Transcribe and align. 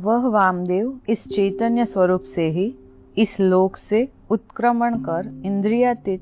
वह 0.00 0.28
वामदेव 0.28 1.00
इस 1.08 1.24
चैतन्य 1.24 1.84
स्वरूप 1.84 2.22
से 2.34 2.50
ही 2.50 2.74
इस 3.18 3.40
लोक 3.40 3.76
से 3.76 4.08
उत्क्रमण 4.30 4.94
कर 4.94 5.42
इंद्रियातीत 5.44 6.20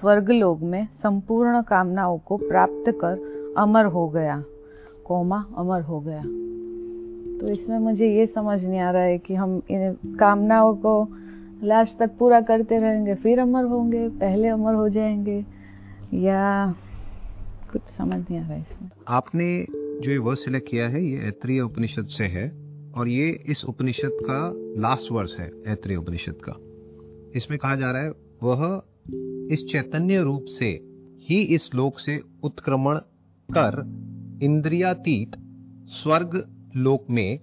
स्वर्गलोक 0.00 0.60
में 0.60 0.88
संपूर्ण 1.02 1.62
कामनाओं 1.62 2.18
को 2.18 2.36
प्राप्त 2.36 2.90
कर 2.90 3.30
अमर 3.58 3.84
हो 3.84 4.08
गया। 4.08 4.44
कोमा, 5.04 5.46
अमर 5.56 5.80
हो 5.80 6.00
गया। 6.00 6.22
तो 7.40 7.48
इसमें 7.48 7.78
मुझे 7.78 8.14
ये 8.14 8.26
समझ 8.26 8.64
नहीं 8.64 8.80
आ 8.80 8.90
रहा 8.90 9.02
है 9.02 9.18
कि 9.18 9.34
हम 9.34 9.62
इन 9.70 9.92
कामनाओं 10.20 10.74
को 10.74 11.08
लास्ट 11.62 11.98
तक 11.98 12.10
पूरा 12.18 12.40
करते 12.40 12.78
रहेंगे, 12.78 13.14
फिर 13.14 13.38
अमर 13.38 13.64
होंगे, 13.64 14.08
पहले 14.08 14.48
अमर 14.48 14.74
हो 14.74 14.88
जाएँगे, 14.88 15.44
या 16.14 16.74
कुछ 17.72 17.82
समझ 17.98 18.14
नहीं 18.14 18.38
आ 18.38 18.42
रहा 18.42 18.52
है 18.52 18.60
इसमें। 18.60 18.90
आपने 19.08 19.66
जो 20.00 20.10
ये 20.10 20.18
वर्स 20.18 20.44
सिलेक्ट 20.44 20.68
किया 20.70 20.88
है, 20.88 21.04
ये 21.04 21.28
ऐत्रेय 21.28 21.60
उपनिषद 21.60 22.06
से 22.06 22.24
है। 22.24 22.69
और 22.96 23.08
ये 23.08 23.44
इस 23.48 23.64
उपनिषद 23.64 24.18
का 24.22 24.52
लास्ट 24.80 25.12
वर्स 25.12 25.36
है, 25.38 25.50
ऐत्रेय 25.66 25.96
उपनिषद 25.96 26.36
का। 26.48 26.56
इसमें 27.36 27.58
कहा 27.58 27.74
जा 27.76 27.90
रहा 27.90 28.02
है, 28.02 28.12
वह 28.42 28.82
इस 29.52 29.66
चैतन्य 29.66 30.22
रूप 30.22 30.44
से 30.44 30.80
ही 31.20 31.42
इस 31.42 31.74
लोक 31.74 31.98
से 31.98 32.20
उत्क्रमण 32.42 32.98
कर 33.48 33.82
इंद्रियातीत 34.42 35.36
स्वर्ग 35.86 36.48
लोक 36.76 37.06
में 37.10 37.40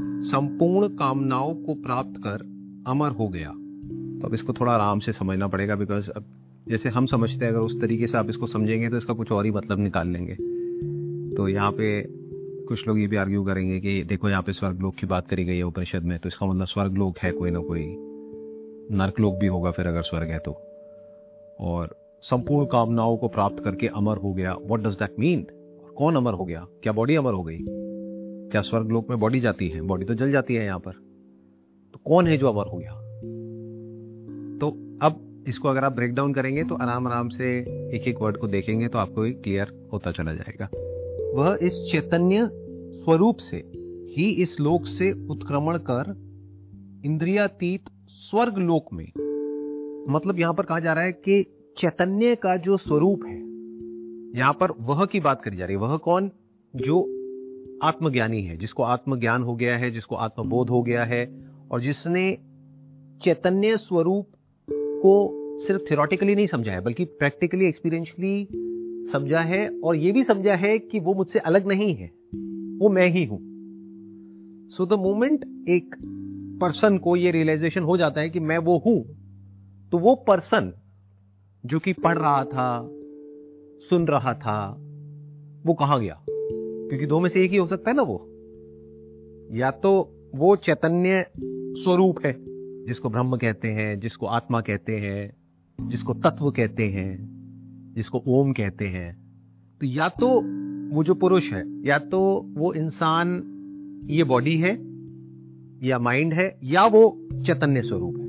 संपूर्ण 0.00 0.88
कामनाओं 0.88 1.54
को 1.54 1.74
प्राप्त 1.74 2.20
कर 2.20 2.42
अमर 2.86 3.10
हो 3.10 3.28
गया। 3.28 3.50
तो 4.20 4.26
अब 4.26 4.34
इसको 4.34 4.52
थोड़ा 4.52 4.72
आराम 4.72 4.98
से 4.98 5.12
समझना 5.12 5.46
पड़ेगा 5.48 5.74
बिकॉज़ 5.74 6.10
अब 6.10 6.24
जैसे 6.68 6.88
हम 6.88 7.06
समझते 7.06 7.44
हैं, 7.44 7.52
अगर 7.52 7.60
उस 7.60 7.80
तरीके 7.80 8.06
से 8.06 8.18
आप 8.18 8.28
इसको 8.28 8.46
समझेंगे 8.46 8.88
तो 8.90 8.96
इसका 8.96 9.14
कुछ 9.14 9.32
और 9.32 9.44
ही 9.44 9.50
मतलब 9.50 9.78
निकाल 9.78 10.08
लेंगे। 10.08 10.34
तो 11.36 11.48
यहाँ 11.48 11.72
पे 11.72 12.00
कुछ 12.70 12.88
लोग 12.88 13.00
ये 13.00 13.06
भी 13.06 13.16
आर्ग्यू 13.16 13.44
करेंगे 13.44 13.80
कि 13.80 14.04
देखो 14.04 14.28
यहाँ 14.28 14.42
पे 14.42 14.52
स्वर्ग 14.52 14.80
लोक 14.80 14.94
की 14.94 15.06
बात 15.06 15.28
करी 15.28 15.44
गई 15.44 15.56
है 15.56 15.62
उपनिषद 15.62 16.02
में 16.02 16.18
तो 16.18 16.28
इसका 16.28 16.46
मतलब 16.46 16.66
स्वर्ग 16.66 16.94
लोक 16.94 17.18
है 17.18 17.32
कोई 17.32 17.50
ना 17.50 17.58
कोई। 17.58 17.96
नर्क 18.96 19.20
लोक 19.20 19.34
भी 19.34 19.46
होगा 19.46 19.70
फिर 19.70 19.86
अगर 19.86 20.02
स्वर्ग 20.02 20.28
है 20.28 20.38
तो। 20.38 20.52
और 21.60 21.96
संपूर्ण 22.22 22.66
कामनाओं 22.66 23.16
को 23.16 23.28
प्राप्त 23.28 23.64
करके 23.64 23.86
अमर 23.86 24.16
हो 24.16 24.32
गया। 24.32 24.54
वॉट 24.54 24.80
डज 24.80 24.94
दैट 24.94 25.14
मीन 25.18 25.46
कौन 25.96 26.16
अमर 26.16 26.32
हो 26.32 26.44
गया? 26.44 26.66
क्या 26.82 26.92
बॉडी 26.92 27.14
अमर 27.14 27.32
हो 27.32 27.42
गई? 27.42 27.58
क्या 28.50 28.60
स्वर्ग 28.60 28.90
लोक 28.90 29.10
में 29.10 29.18
बॉडी 29.20 29.40
जाती 29.40 29.68
है? 29.68 29.80
बॉडी 29.80 30.04
तो 30.04 30.14
जल 30.14 30.32
जाती 30.32 30.54
है 30.54 30.64
यहाँ 30.64 30.78
पर। 30.78 30.92
तो 31.92 32.00
कौन 32.04 32.26
है 32.26 32.36
जो 32.36 32.48
अमर 32.48 32.66
हो 32.66 32.78
गया? 32.78 32.92
तो 34.58 34.70
अब 35.02 35.44
इसको 35.48 35.68
अगर 35.68 35.84
आप 35.84 35.92
ब्रेक 35.92 36.14
डाउन 36.14 36.34
करेंगे 36.34 36.64
तो 36.64 36.74
आराम 36.74 37.06
आराम 37.06 37.28
से 37.28 37.58
एक 37.96 38.08
एक 38.08 38.18
वर्ड 38.20 38.36
को 38.36 38.48
देखेंगे 38.48 38.88
तो 38.88 38.98
आपको 38.98 39.22
क्लियर 39.42 39.88
होता 39.92 40.12
चला 40.12 40.34
जाएगा। 40.34 40.68
वह 41.34 41.58
इस 41.62 41.88
चैतन्य 41.92 42.48
स्वरूप 43.04 43.36
से 43.36 43.56
ही 44.16 44.30
इस 44.30 44.60
लोक 44.60 44.86
से 44.86 45.28
उत्क्रमण 45.28 45.78
कर 45.78 46.30
इंद्रियातीत 47.04 47.84
स्वर्ग 48.08 48.58
लोक 48.58 48.86
में 48.92 49.12
मतलब 50.08 50.38
यहाँ 50.38 50.54
पर 50.54 50.64
कहा 50.64 50.80
जा 50.80 50.92
रहा 50.92 51.04
है 51.04 51.12
कि 51.12 51.46
चैतन्य 51.78 52.34
का 52.34 52.56
जो 52.56 52.76
स्वरूप 52.76 53.24
है, 53.26 53.38
यहाँ 54.38 54.52
पर 54.52 54.70
वह 54.70 55.04
की 55.04 55.20
बात 55.20 55.42
करी 55.42 55.56
जा 55.56 55.64
रही 55.64 55.76
है। 55.76 55.82
वह 55.82 55.96
कौन? 55.96 56.30
जो 56.76 57.02
आत्मज्ञानी 57.82 58.42
है, 58.42 58.56
जिसको 58.56 58.82
आत्मज्ञान 58.82 59.42
हो 59.42 59.54
गया 59.54 59.76
है, 59.76 59.90
जिसको 59.90 60.14
आत्मबोध 60.14 60.70
हो 60.70 60.82
गया 60.82 61.04
है, 61.04 61.44
और 61.70 61.80
जिसने 61.80 62.38
चैतन्य 63.22 63.76
स्वरूप 63.76 64.28
को 64.72 65.30
सिर्फ़ 65.66 65.82
थियोरटिकली 65.90 66.34
नहीं 66.34 66.46
समझा 66.46 66.72
है, 66.72 66.80
बल्कि 66.80 67.04
प्रैक्टिकली 67.04 67.68
एक्सपीरियंशली 67.68 68.48
समझा 69.12 69.40
है 69.40 69.80
और 69.80 69.96
यह 69.96 70.12
भी 70.12 70.24
समझा 70.24 70.54
है 70.54 70.78
कि 70.78 71.00
वो 71.00 71.14
मुझसे 71.14 71.38
अलग 71.38 71.66
नहीं 71.66 71.94
है। 71.94 72.06
वो 72.78 72.88
मैं 72.88 73.08
ही 73.08 73.24
हूँ। 73.24 73.40
सो 74.68 74.86
द 74.86 74.92
मोमेंट 74.92 75.68
एक 75.68 75.94
पर्सन 76.60 76.98
को 76.98 77.16
ये 77.16 77.30
रियलाइजेशन 77.30 77.82
हो 77.82 77.96
जाता 77.96 78.20
है 78.20 78.30
कि 78.30 78.40
मैं 78.40 78.58
वो 78.58 78.78
हूँ 78.78 79.04
तो 79.92 79.98
वो 79.98 80.14
पर्सन 80.14 80.72
जो 81.66 81.78
कि 81.78 81.92
पढ़ 81.92 82.18
रहा 82.18 82.44
था, 82.44 82.88
सुन 83.80 84.06
रहा 84.06 84.34
था, 84.34 84.76
वो 85.66 85.74
कहाँ 85.74 86.00
गया? 86.00 86.24
क्योंकि 86.30 87.06
दो 87.06 87.20
में 87.20 87.28
से 87.28 87.44
एक 87.44 87.50
ही 87.50 87.56
हो 87.56 87.66
सकता 87.66 87.90
है 87.90 87.96
ना 87.96 88.02
वो। 88.02 88.26
या 89.52 89.70
तो 89.70 90.14
वो 90.34 90.56
चैतन्य 90.56 91.26
स्वरूप 91.82 92.26
है, 92.26 92.36
जिसको 92.84 93.08
ब्रह्म 93.08 93.36
कहते 93.36 93.68
हैं, 93.68 94.00
जिसको 94.00 94.26
आत्मा 94.26 94.60
कहते 94.60 94.92
हैं, 94.92 95.36
जिसको 95.88 96.14
तत्व 96.14 96.50
कहते 96.50 96.84
हैं। 96.84 97.39
जिसको 98.00 98.22
ओम 98.28 98.52
कहते 98.52 98.84
हैं 98.84 99.08
तो 99.80 99.86
या 99.86 100.08
तो 100.08 100.28
वो 100.94 101.04
जो 101.04 101.14
पुरुष 101.14 101.52
है, 101.52 101.62
या 101.86 101.98
तो 101.98 102.20
वो 102.54 102.72
इंसान, 102.74 103.28
ये 104.10 104.24
बॉडी 104.24 104.56
है, 104.56 104.72
या 105.82 105.98
माइंड 105.98 106.32
है, 106.32 106.58
या 106.64 106.86
वो 106.86 107.02
चैतन्य 107.46 107.82
स्वरूप 107.82 108.16
है। 108.16 108.28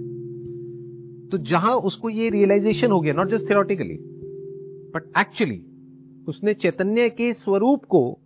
तो 1.29 1.37
जहाँ 1.37 1.75
उसको 1.75 2.09
ये 2.09 2.29
रियलाइजेशन 2.29 2.91
हो 2.91 2.99
गया 3.01 3.13
not 3.13 3.29
just 3.29 3.49
theoretically 3.49 3.97
but 4.93 5.11
actually 5.17 5.61
उसने 6.27 6.53
चैतन्य 6.53 7.09
के 7.09 7.33
स्वरूप 7.33 7.85
को 7.85 8.19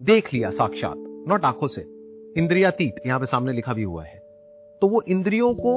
देख 0.00 0.34
लिया 0.34 0.50
साक्षात 0.50 1.24
नॉट 1.28 1.44
आँखों 1.44 1.66
से। 1.66 1.82
इंद्रियातीत, 2.36 2.94
यहाँ 3.06 3.20
पे 3.20 3.26
सामने 3.26 3.52
लिखा 3.52 3.72
भी 3.72 3.82
हुआ 3.82 4.04
है। 4.04 4.18
तो 4.82 4.88
वो 4.88 5.02
इंद्रियों 5.08 5.54
को 5.54 5.74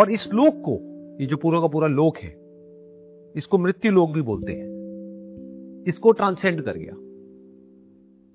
और 0.00 0.10
इस 0.10 0.28
लोक 0.34 0.62
को, 0.64 0.78
ये 1.20 1.26
जो 1.26 1.36
पूरा 1.36 1.60
का 1.60 1.66
पूरा 1.66 1.88
लोक 1.88 2.18
है 2.18 2.34
इसको 3.36 3.58
मृत्यु 3.58 3.92
लोक 3.92 4.10
भी 4.10 4.22
बोलते 4.22 4.52
हैं। 4.52 4.76
इसको 5.88 6.12
ट्रांसेंड 6.12 6.62
कर 6.62 6.76
गया। 6.76 6.94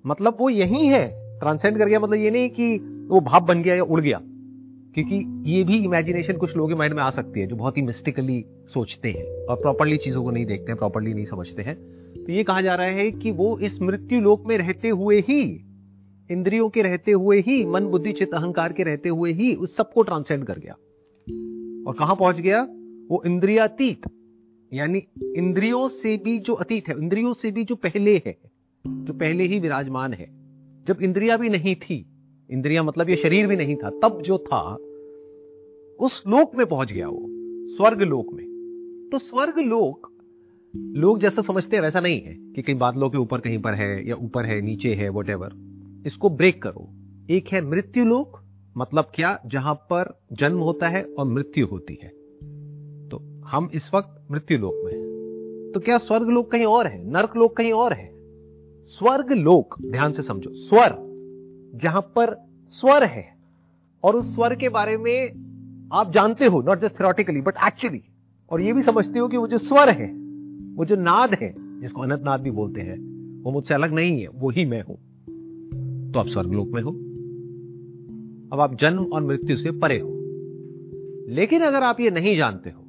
मतलब 0.06 0.36
वो 0.40 0.50
यही 0.50 0.86
है। 0.86 1.22
ट्रांसेंड 1.38 1.78
कर 1.78 1.86
गया 1.86 2.00
मतलब 2.00 2.14
ये 2.14 2.30
नहीं 2.30 2.50
कि 2.50 2.78
वो 3.08 3.20
भाव 3.20 3.40
बन 3.44 3.62
गया 3.62 3.74
या 3.74 3.82
उड़ 3.82 4.00
गया। 4.00 4.20
क्योंकि 4.94 5.42
ये 5.50 5.64
भी 5.64 5.84
इमेजिनेशन 5.84 6.36
कुछ 6.36 6.56
लोगों 6.56 6.68
के 6.68 6.74
माइंड 6.74 6.94
में 6.94 7.02
आ 7.02 7.10
सकती 7.10 7.40
है 7.40 7.46
जो 7.46 7.56
बहुत 7.56 7.76
ही 7.76 7.82
मिस्टिकली 7.82 8.44
सोचते 8.74 9.10
हैं 9.10 9.46
और 9.46 9.56
प्रॉपरली 9.56 9.96
चीज़ों 9.96 10.24
को 10.24 10.30
नहीं 10.30 10.46
देखते 10.46 10.72
हैं 10.72 10.78
प्रॉपरली 10.78 11.14
नहीं 11.14 11.24
समझते 11.24 11.62
हैं। 11.62 11.74
तो 12.24 12.32
ये 12.32 12.44
कहा 12.44 12.60
जा 12.60 12.74
रहा 12.74 12.86
है 12.86 13.10
कि 13.10 13.30
वो 13.30 13.58
इस 13.58 13.82
मृत्यु 13.82 14.20
लोक 14.20 14.46
में 14.46 14.58
रहते 14.58 14.88
हुए 14.88 15.20
ही, 15.20 15.64
इंद्रियों 16.30 16.68
के 16.68 16.82
रहते 16.82 17.12
हुए 17.12 17.40
ही, 17.40 17.66
मन, 17.66 17.84
बुद्धि, 17.84 18.12
चित्त, 18.12 18.34
अहंकार 18.34 18.72
के 18.72 18.82
रहते 18.82 19.08
हुए 19.08 19.32
ही 19.32 19.54
उस 19.54 19.76
सबको 19.76 20.02
ट्रांसेंड 20.02 20.44
कर 20.44 20.58
गया। 20.58 20.72
और 21.86 21.94
कहाँ 21.94 22.16
पहुँच 22.16 22.36
गया? 22.36 22.62
वो 23.10 23.22
इंद्रियातीत। 23.26 24.00
यानी 24.72 25.02
इंद्रियों 25.36 25.88
से 25.88 26.16
भी 26.16 26.38
जो 26.38 26.54
अतीत 26.54 26.88
है, 26.88 26.98
इंद्रियों 26.98 27.32
से 27.32 27.50
भी 27.50 27.64
जो 27.64 27.76
पहले 27.76 28.22
है, 28.26 28.36
जो 28.86 29.12
पहले 29.12 29.44
ही 29.44 29.60
विराजमान 29.60 30.14
है। 30.14 30.26
जब 30.84 31.02
इंद्रिया 31.02 31.36
भी 31.36 31.48
नहीं 31.48 31.74
थी, 31.74 32.06
इंद्रिया 32.50 32.82
मतलब 32.82 33.10
ये 33.10 33.16
शरीर 33.16 33.46
भी 33.46 33.56
नहीं 33.56 33.76
था, 33.76 33.90
तब 33.90 34.22
जो 34.22 34.38
था, 34.38 34.74
उस 36.00 36.24
लोक 36.26 36.56
में 36.56 36.66
पहुँच 36.66 36.92
गया 36.92 37.08
वो, 37.08 37.26
स्वर्ग 37.76 38.02
लोक 38.02 38.32
में। 38.32 38.46
तो 39.12 39.18
स्वर्ग 39.18 39.58
लोक 39.58 40.12
लोग 40.76 41.18
जैसा 41.18 41.42
समझते 41.42 41.76
हैं 41.76 41.82
वैसा 41.82 42.00
नहीं 42.00 42.20
है 42.20 42.34
कि 42.52 42.62
कहीं 42.62 42.78
बादलों 42.78 43.10
के 43.10 43.18
ऊपर 43.18 43.40
कहीं 43.40 43.58
पर 43.58 43.72
है 43.72 44.08
या 44.08 44.16
ऊपर 44.16 44.44
है, 44.44 44.60
नीचे 44.60 44.94
है 44.94 45.08
वट 45.08 45.50
इसको 46.06 46.30
ब्रेक 46.30 46.62
करो। 46.62 46.88
एक 47.30 47.48
है 47.48 47.60
मृत्यु 47.60 48.04
लोक 48.04 48.40
मतलब 48.76 49.12
क्या? 49.14 49.42
जहाँ 49.46 49.74
पर 49.74 50.20
जन्म 50.32 50.58
होता 50.58 50.88
है 50.88 51.04
और 51.04 51.24
मृत्यु 51.24 51.66
होती 51.66 51.98
है। 52.02 52.21
हम 53.44 53.70
इस 53.74 53.90
वक्त 53.94 54.32
मृत्यु 54.32 54.58
लोक 54.58 54.74
में 54.84 54.92
हैं। 54.92 55.02
तो 55.72 55.80
क्या 55.80 55.98
स्वर्ग 55.98 56.28
लोक 56.28 56.50
कहीं 56.50 56.64
और 56.64 56.86
है? 56.86 57.10
नर्क 57.10 57.36
लोक 57.36 57.56
कहीं 57.56 57.72
और 57.72 57.92
है? 57.92 58.12
स्वर्ग 58.86 59.32
लोक 59.32 59.74
ध्यान 59.82 60.12
से 60.12 60.22
समझो, 60.22 60.50
स्वर, 60.52 60.96
जहाँ 61.74 62.02
पर 62.02 62.46
स्वर 62.68 63.04
है। 63.04 63.36
और 64.04 64.16
उस 64.16 64.34
स्वर 64.34 64.54
के 64.54 64.68
बारे 64.68 64.96
में 64.96 65.28
आप 65.92 66.12
जानते 66.12 66.46
हो 66.46 66.62
not 66.62 66.78
just 66.78 66.96
theoretically 66.96 67.40
but 67.40 67.54
actually 67.66 68.02
और 68.50 68.60
ये 68.60 68.72
भी 68.72 68.82
समझते 68.82 69.18
हो 69.18 69.28
कि 69.28 69.36
वो 69.36 69.46
जो 69.46 69.58
स्वर 69.58 69.88
है, 69.88 70.06
वो 70.74 70.84
जो 70.84 70.96
नाद 70.96 71.34
है, 71.34 71.80
जिसको 71.80 72.02
अनंत 72.02 72.22
नाद 72.22 72.40
भी 72.40 72.50
बोलते 72.50 72.80
हैं, 72.80 73.12
वो 73.42 73.52
मुझसे 73.52 73.74
अलग 73.74 73.92
नहीं 73.92 74.20
है, 74.20 74.28
वो 74.28 74.50
ही 74.50 74.64
मैं 74.64 74.82
हूँ। 74.82 74.96
तो 76.12 76.18
आप 76.18 76.26
स्वर्गलोक 76.26 76.68
में 76.68 76.82
हो। 76.82 76.90
अब 78.52 78.60
आप 78.60 78.74
जन्म 78.74 79.04
और 79.04 79.22
मृत्यु 79.22 79.56
से 79.56 79.70
परे 79.70 79.98
हो। 79.98 80.08
लेकिन 81.28 81.62
अगर 81.62 81.82
आप 81.82 82.00
ये 82.00 82.10
नहीं 82.10 82.36
जानते 82.36 82.70
हो 82.70 82.81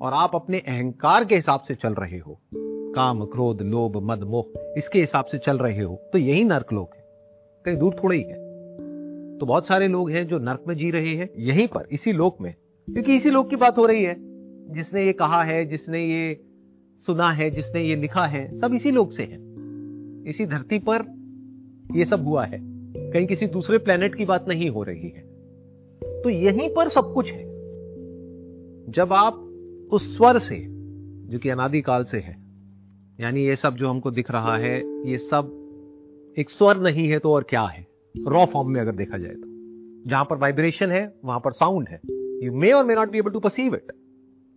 और 0.00 0.12
आप 0.12 0.30
अपने 0.34 0.58
अहंकार 0.58 1.24
के 1.24 1.34
हिसाब 1.34 1.60
से 1.60 1.74
चल 1.74 1.94
रहे 1.94 2.18
हो। 2.18 2.40
काम, 2.94 3.24
क्रोध, 3.24 3.62
लोभ, 3.62 3.96
मद, 3.96 4.18
मोह, 4.18 4.74
इसके 4.76 5.00
हिसाब 5.00 5.24
से 5.24 5.38
चल 5.38 5.58
रहे 5.58 5.82
हो। 5.82 5.96
तो 6.12 6.18
यही 6.18 6.44
नर्क 6.44 6.72
लोक 6.72 6.90
है। 6.96 7.04
कहीं 7.64 7.76
दूर 7.76 7.94
थोड़ा 8.04 8.14
ही 8.14 8.22
है। 8.22 8.50
तो 9.38 9.46
बहुत 9.46 9.66
सारे 9.66 9.88
लोग 9.88 10.10
हैं 10.10 10.26
जो 10.26 10.38
नर्क 10.38 10.64
में 10.68 10.74
जी 10.74 10.90
रहे 10.90 11.16
हैं, 11.16 11.30
यहीं 11.38 11.68
पर, 11.68 11.88
इसी 11.92 12.12
लोक 12.12 12.40
में। 12.40 12.54
क्योंकि 12.92 13.16
इसी 13.16 13.30
लोक 13.30 13.50
की 13.50 13.56
बात 13.56 13.78
हो 13.78 13.86
रही 13.86 14.04
है। 14.04 14.16
जिसने 14.72 15.06
ये 15.06 15.12
कहा 15.12 15.42
है, 15.42 15.66
जिसने 15.66 16.04
ये 16.04 16.40
सुना 17.06 17.32
है, 17.32 17.50
जिसने 17.50 17.82
ये 17.82 17.96
लिखा 17.96 18.26
है, 18.26 18.58
सब 18.58 18.74
इसी 18.74 18.90
लोक 18.90 19.12
से 19.12 19.22
है। 19.22 19.38
इसी 20.30 20.46
धरती 20.46 20.78
पर 20.78 21.20
ये 21.98 22.04
सब 22.04 22.24
हुआ 22.24 22.44
है। 22.44 22.60
कहीं 23.10 23.26
किसी 23.26 23.46
दूसरे 23.46 23.78
प्लेनेट 23.78 24.14
की 24.14 24.24
बात 24.24 24.44
नहीं 24.48 24.70
हो 24.70 24.82
रही 24.82 25.08
है। 25.08 25.22
तो 26.22 26.28
यहीं 26.28 26.74
पर 26.74 26.88
सब 26.88 27.14
कुछ 27.14 27.32
है। 27.32 27.44
जब 28.92 29.08
आप 29.12 29.46
उस 29.92 30.16
स्वर 30.16 30.38
से, 30.38 30.66
जो 31.28 31.38
कि 31.38 31.48
अनादिकाल 31.48 32.04
से 32.04 32.18
है। 32.18 32.36
यानी 33.20 33.44
ये 33.44 33.56
सब 33.56 33.74
जो 33.74 33.88
हमको 33.88 34.10
दिख 34.10 34.30
रहा 34.30 34.56
है, 34.56 35.06
ये 35.10 35.18
सब 35.18 35.56
एक 36.38 36.50
स्वर 36.50 36.76
नहीं 36.76 37.08
है 37.08 37.18
तो 37.18 37.32
और 37.32 37.42
क्या 37.42 37.62
है? 37.62 37.86
रॉ 38.28 38.44
फॉर्म 38.46 38.70
में 38.70 38.80
अगर 38.80 38.92
देखा 38.92 39.18
जाए 39.18 39.34
तो। 39.34 40.10
जहाँ 40.10 40.24
पर 40.24 40.36
वाइब्रेशन 40.36 40.90
है, 40.90 41.14
वहाँ 41.24 41.40
पर 41.40 41.52
साउंड 41.52 41.88
है। 41.88 42.00
You 42.44 42.52
may 42.52 42.72
or 42.72 42.84
may 42.84 42.94
not 42.94 43.10
be 43.10 43.18
able 43.18 43.30
to 43.30 43.40
perceive 43.40 43.74
it 43.74 43.92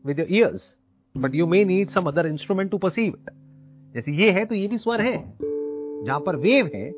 with 0.05 0.19
your 0.19 0.27
ears 0.31 0.75
but 1.17 1.35
you 1.35 1.47
may 1.47 1.65
need 1.65 1.89
some 1.89 2.01
other 2.01 2.27
instrument 2.27 2.71
to 2.71 2.77
perceive 2.77 3.07
it 3.07 3.29
जैसे 3.95 4.11
ये 4.11 4.31
है 4.31 4.45
तो 4.45 4.55
ये 4.55 4.67
भी 4.67 4.77
स्वर 4.77 5.01
है। 5.01 5.17
जहाँ 6.05 6.19
पर 6.19 6.35
वेव 6.35 6.71
है, 6.75 6.89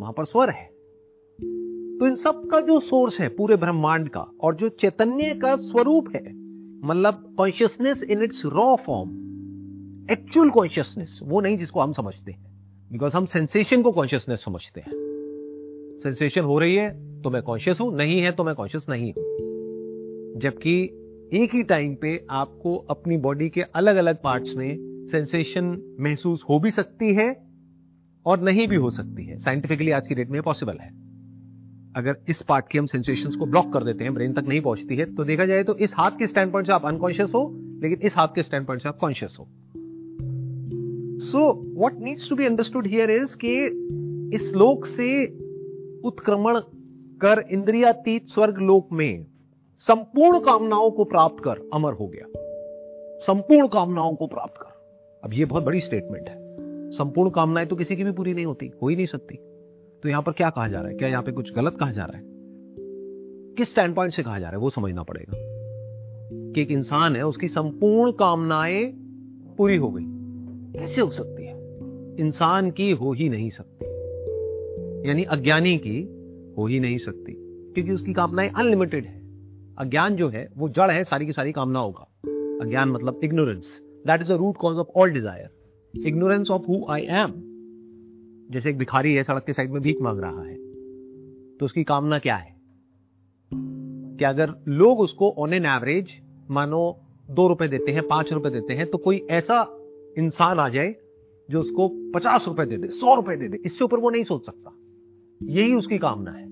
वहाँ 0.00 0.12
पर 0.12 0.24
स्वर 0.24 0.50
है। 0.50 0.64
तो 1.98 2.06
इन 2.06 2.14
सब 2.14 2.48
का 2.50 2.60
जो 2.60 2.80
सोर्स 2.80 3.20
है, 3.20 3.28
पूरे 3.28 3.56
ब्रह्मांड 3.56 4.08
का, 4.08 4.20
और 4.40 4.54
जो 4.54 4.68
चैतन्य 4.68 5.34
का 5.34 5.56
स्वरूप 5.56 6.08
है 6.16 6.39
मतलब 6.84 7.34
consciousness 7.38 8.02
in 8.02 8.22
its 8.22 8.42
raw 8.46 8.76
form 8.76 9.10
actual 10.10 10.50
consciousness 10.50 11.18
वो 11.22 11.40
नहीं 11.40 11.58
जिसको 11.58 11.80
हम 11.80 11.92
समझते 11.92 12.32
हैं। 12.32 12.40
बिकॉज़ 12.92 13.16
हम 13.16 13.24
सेंसेशन 13.24 13.82
को 13.82 13.92
कॉन्शियसनेस 13.92 14.44
समझते 14.44 14.80
हैं। 14.80 14.92
सेंसेशन 16.02 16.40
हो 16.40 16.58
रही 16.58 16.74
है 16.74 16.88
तो 17.22 17.30
मैं 17.30 17.42
कॉन्शियस 17.42 17.80
हूँ, 17.80 17.96
नहीं 17.96 18.20
है 18.20 18.32
तो 18.32 18.44
मैं 18.44 18.54
कॉन्शियस 18.54 18.86
नहीं 18.88 19.12
हूँ। 19.12 20.40
जबकि 20.40 20.82
एक 21.34 21.54
ही 21.54 21.62
टाइम 21.62 21.94
पे 21.94 22.26
आपको 22.30 22.76
अपनी 22.90 23.16
बॉडी 23.16 23.48
के 23.48 23.62
अलग 23.62 23.96
अलग 23.96 24.22
पार्ट्स 24.22 24.54
में 24.56 24.76
सेंसेशन 25.10 25.96
महसूस 26.00 26.44
हो 26.50 26.58
भी 26.58 26.70
सकती 26.70 27.14
है 27.14 27.30
और 28.26 28.40
नहीं 28.40 28.68
भी 28.68 28.76
हो 28.76 28.90
सकती 28.90 29.26
है। 29.26 29.38
साइंटिफिकली 29.38 29.90
आज 29.90 30.06
की 30.06 30.14
डेट 30.14 30.30
में 30.30 30.42
पॉसिबल 30.42 30.78
है। 30.78 31.09
अगर 31.96 32.16
इस 32.28 32.42
पार्ट 32.42 32.68
की 32.68 32.78
हम 32.78 32.86
सेंसेशंस 32.86 33.36
को 33.36 33.46
ब्लॉक 33.46 33.72
कर 33.72 33.84
देते 33.84 34.04
हैं 34.04 34.14
ब्रेन 34.14 34.32
तक 34.32 34.44
नहीं 34.48 34.60
पहुँचती 34.60 34.96
है 34.96 35.04
तो 35.14 35.24
देखा 35.24 35.46
जाए 35.46 35.62
तो 35.64 35.74
इस 35.76 35.94
हाथ 35.96 36.10
के 36.10 36.26
स्टैंड 36.26 36.52
पॉइंट 36.52 36.66
से 36.66 36.72
आप 36.72 36.86
अनकॉन्शियस 36.86 37.32
हो, 37.34 37.50
लेकिन 37.82 38.06
इस 38.06 38.16
हाथ 38.16 38.28
के 38.34 38.42
स्टैंड 38.42 38.66
पॉइंट 38.66 38.82
से 38.82 38.88
आप 38.88 38.98
कॉन्शियस 38.98 39.36
हो। 39.40 39.48
So 41.20 41.52
what 41.76 41.98
needs 42.00 42.28
to 42.30 42.36
be 42.36 42.46
understood 42.46 42.86
here 42.86 43.10
is 43.10 43.36
कि 43.44 43.54
इस 44.36 44.52
लोक 44.54 44.86
से 44.86 45.26
उत्क्रमण 46.04 46.60
कर 47.22 47.44
इंद्रियातीत 47.50 48.28
स्वर्ग 48.28 48.58
लोक 48.58 48.88
में 48.92 49.26
संपूर्ण 49.78 50.38
कामनाओं 50.38 50.90
को 50.90 51.04
प्राप्त 51.04 51.44
कर 51.44 51.68
अमर 51.74 51.92
हो 51.92 52.06
गया। 52.06 52.26
संपूर्ण 53.20 53.68
कामनाओं 53.68 54.14
को 54.14 54.26
प्राप्त 54.26 54.54
कर। 54.62 55.20
अब 55.24 55.34
यह 55.34 55.46
बहुत 55.46 55.64
बड़ी 55.64 55.80
स्टेटमेंट 55.80 56.28
है। 56.28 56.38
संपूर्ण 56.90 57.30
कामनाएँ 57.30 57.66
तो 57.66 57.76
किसी 57.76 57.96
की 57.96 58.04
भी 58.04 58.12
पूरी 58.12 58.34
नहीं 58.34 58.46
होती, 58.46 58.72
हो 58.82 58.88
ही 58.88 58.96
नहीं 58.96 59.06
सकती। 59.06 59.38
तो 60.02 60.08
यहाँ 60.08 60.22
पर 60.22 60.32
क्या 60.32 60.50
कहा 60.50 60.68
जा 60.68 60.80
रहा 60.80 60.88
है? 60.88 60.96
क्या 60.96 61.08
यहाँ 61.08 61.22
पे 61.22 61.32
कुछ 61.32 61.54
गलत 61.54 61.76
कहा 61.80 61.92
जा 61.92 62.04
रहा 62.04 62.16
है? 62.16 62.24
किस 63.54 63.70
स्टैंड 63.70 63.94
पॉइंट 63.94 64.12
से 64.12 64.22
कहा 64.22 64.38
जा 64.38 64.46
रहा 64.46 64.52
है? 64.52 64.58
वो 64.58 64.70
समझना 64.70 65.02
पड़ेगा। 65.02 65.32
कि 66.52 66.62
एक 66.62 66.70
इंसान 66.70 67.16
है, 67.16 67.26
उसकी 67.26 67.48
संपूर्ण 67.48 68.12
कामनाएँ 68.12 68.92
पूरी 69.58 69.76
हो 69.76 69.90
गई। 69.90 70.04
कैसे 70.80 71.00
हो 71.00 71.10
सकती 71.10 71.44
है? 71.44 71.54
इंसान 72.16 72.70
की 72.70 72.90
हो 72.90 73.12
ही 73.12 73.28
नहीं 73.28 73.50
सकती। 73.50 73.86
यानी 75.08 75.24
अज्ञानी 75.24 75.78
की 75.78 76.02
हो 76.58 76.66
ही 76.66 76.80
नहीं 76.80 76.98
सकती। 76.98 77.32
क्योंकि 77.74 77.92
उसकी 77.92 78.12
कामनाएँ 78.12 78.50
अनलिमिटेड 78.56 79.04
है। 79.04 79.20
अज्ञान 79.78 80.16
जो 80.16 80.28
है, 80.28 80.48
वो 80.56 80.68
जड़ 80.68 80.90
है, 80.90 81.04
सारी 81.04 81.26
की 81.26 81.32
सारी 81.32 81.52
कामनाओं 81.52 81.92
का। 81.92 82.02
अज्ञान 82.64 82.88
मतलब 82.88 83.20
ignorance 83.24 83.80
that 84.06 84.20
is 84.20 84.32
a 84.32 84.36
root 84.36 84.56
cause 84.56 84.76
of 84.76 84.88
all 84.96 85.10
desire 85.10 85.50
ignorance 86.06 86.50
of 86.50 86.62
who 86.62 86.86
I 86.90 87.02
am 87.02 87.49
जैसे 88.50 88.70
एक 88.70 88.78
भिखारी 88.78 89.14
है, 89.14 89.22
सड़क 89.22 89.44
के 89.44 89.52
साइड 89.52 89.70
में 89.70 89.82
भीख 89.82 90.00
मांग 90.00 90.20
रहा 90.20 90.42
है 90.42 90.56
तो 91.56 91.64
उसकी 91.64 91.84
कामना 91.84 92.18
क्या 92.18 92.36
है? 92.36 92.54
कि 93.54 94.24
अगर 94.24 94.54
लोग 94.68 95.00
उसको 95.00 95.30
ऑन 95.30 95.54
एन 95.54 95.66
एवरेज 95.66 96.20
मानो 96.50 97.00
दो 97.30 97.48
रुपए 97.48 97.68
देते 97.68 97.92
हैं, 97.92 98.08
पाँच 98.08 98.32
रुपए 98.32 98.50
देते 98.50 98.74
हैं 98.74 98.86
तो 98.86 98.98
कोई 98.98 99.26
ऐसा 99.30 99.66
इंसान 100.18 100.58
आ 100.58 100.68
जाए 100.68 100.94
जो 101.50 101.60
उसको 101.60 101.88
पचास 102.14 102.44
रुपए 102.48 102.66
दे 102.66 102.76
दे, 102.76 102.88
सौ 102.88 103.14
रुपए 103.14 103.36
दे 103.36 103.48
दे, 103.48 103.56
इससे 103.56 103.84
ऊपर 103.84 103.98
वो 103.98 104.10
नहीं 104.10 104.24
सोच 104.24 104.46
सकता। 104.46 104.76
यही 105.42 105.74
उसकी 105.74 105.98
कामना 105.98 106.30
है। 106.30 106.46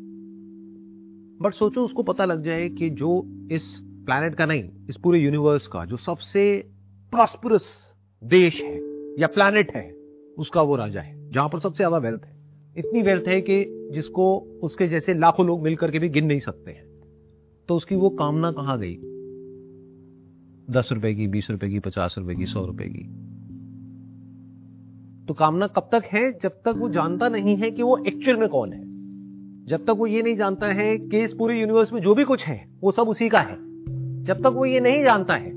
बट 1.38 1.54
सोचो, 1.54 1.84
उसको 1.84 2.02
पता 2.02 2.24
लग 2.24 2.42
जाए 2.42 2.68
कि 2.68 2.90
जो 2.90 3.22
इस 3.52 3.78
प्लैनेट 3.82 4.34
का 4.34 4.46
नहीं, 4.46 4.70
इस 4.88 4.96
पूरे 4.96 5.20
यूनिवर्स 5.20 5.66
का, 5.66 5.84
जो 5.84 5.96
सबसे 5.96 6.66
प्रॉस्परस 7.10 7.92
देश 8.24 8.62
है, 8.62 8.76
या 9.20 9.26
प्लैनेट 9.26 9.72
है, 9.72 9.92
उसका 10.38 10.62
वो 10.62 10.76
राजा 10.76 11.00
है। 11.00 11.17
जहाँ 11.30 11.48
पर 11.48 11.58
सबसे 11.58 11.76
ज़्यादा 11.76 11.98
वेल्थ 11.98 12.20
है। 12.24 12.36
इतनी 12.78 13.02
वेल्थ 13.02 13.28
है 13.28 13.40
कि 13.40 13.90
जिसको 13.92 14.38
उसके 14.62 14.88
जैसे 14.88 15.14
लाखों 15.14 15.46
लोग 15.46 15.62
मिलकर 15.62 15.90
के 15.90 15.98
भी 15.98 16.08
गिन 16.08 16.26
नहीं 16.26 16.38
सकते 16.38 16.70
हैं। 16.70 16.88
तो 17.68 17.76
उसकी 17.76 17.94
वो 17.94 18.10
कामना 18.10 18.52
कहाँ 18.52 18.78
गई? 18.78 18.94
दस 20.70 20.88
रुपए 20.92 21.14
की, 21.14 21.26
बीस 21.26 21.50
रुपए 21.50 21.68
की, 21.68 21.78
पचास 21.78 22.14
रुपए 22.18 22.34
की, 22.34 22.46
सौ 22.46 22.66
रुपए 22.66 22.84
की। 22.84 23.04
तो 25.26 25.34
कामना 25.34 25.66
कब 25.66 25.88
तक 25.92 26.02
है? 26.04 26.38
जब 26.38 26.50
तक 26.50 26.74
वो 26.76 26.88
जानता 26.88 27.28
नहीं 27.28 27.56
है 27.56 27.70
कि 27.70 27.82
वो 27.82 27.98
एक्चुअल 27.98 28.36
में 28.36 28.48
कौन 28.48 28.72
है। 28.72 28.88
जब 29.66 29.84
तक 29.84 29.90
वो 29.90 30.06
ये 30.06 30.22
नहीं 30.22 30.36
जानता 30.36 30.66
है 30.66 30.98
कि 30.98 31.24
इस 31.24 31.32
पूरे 31.32 31.60
यूनिवर्स 31.60 31.92
में 31.92 32.00
जो 32.00 32.14
भी 32.14 32.24
कुछ 32.24 32.44
है, 32.44 32.68
वो 32.80 32.92
सब 32.92 33.08
उसी 33.08 33.28
का 33.28 33.40
है। 33.40 33.56
जब 34.24 34.40
तक 34.40 34.46
वो 34.46 34.64
ये 34.64 34.80
नहीं 34.80 35.04
जानता 35.04 35.34
है, 35.34 35.50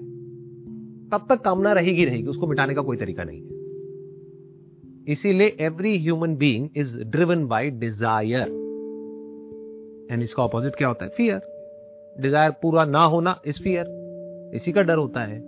तब 1.09 1.25
तक 1.29 1.41
कामना 1.41 1.73
रहेगी 1.73 2.05
रहेगी, 2.05 2.27
उसको 2.27 2.47
मिटाने 2.47 2.73
का 2.73 2.81
कोई 2.81 2.97
तरीका 2.97 3.23
नहीं 3.23 3.41
है। 3.41 3.60
इसीलिए 5.07 5.55
every 5.59 5.97
human 5.97 6.35
being 6.35 6.69
is 6.75 6.97
driven 7.03 7.47
by 7.47 7.69
desire 7.69 8.47
and 10.11 10.23
इसका 10.23 10.43
ऑपोजिट 10.43 10.75
क्या 10.75 10.87
होता 10.87 11.05
है? 11.05 11.11
फियर 11.11 11.41
डिज़ायर 12.21 12.51
पूरा 12.51 12.85
ना 12.85 13.03
होना 13.03 13.41
इस 13.45 13.61
फियर 13.61 14.51
इसी 14.55 14.71
का 14.71 14.81
डर 14.81 14.97
होता 14.97 15.21
है। 15.21 15.41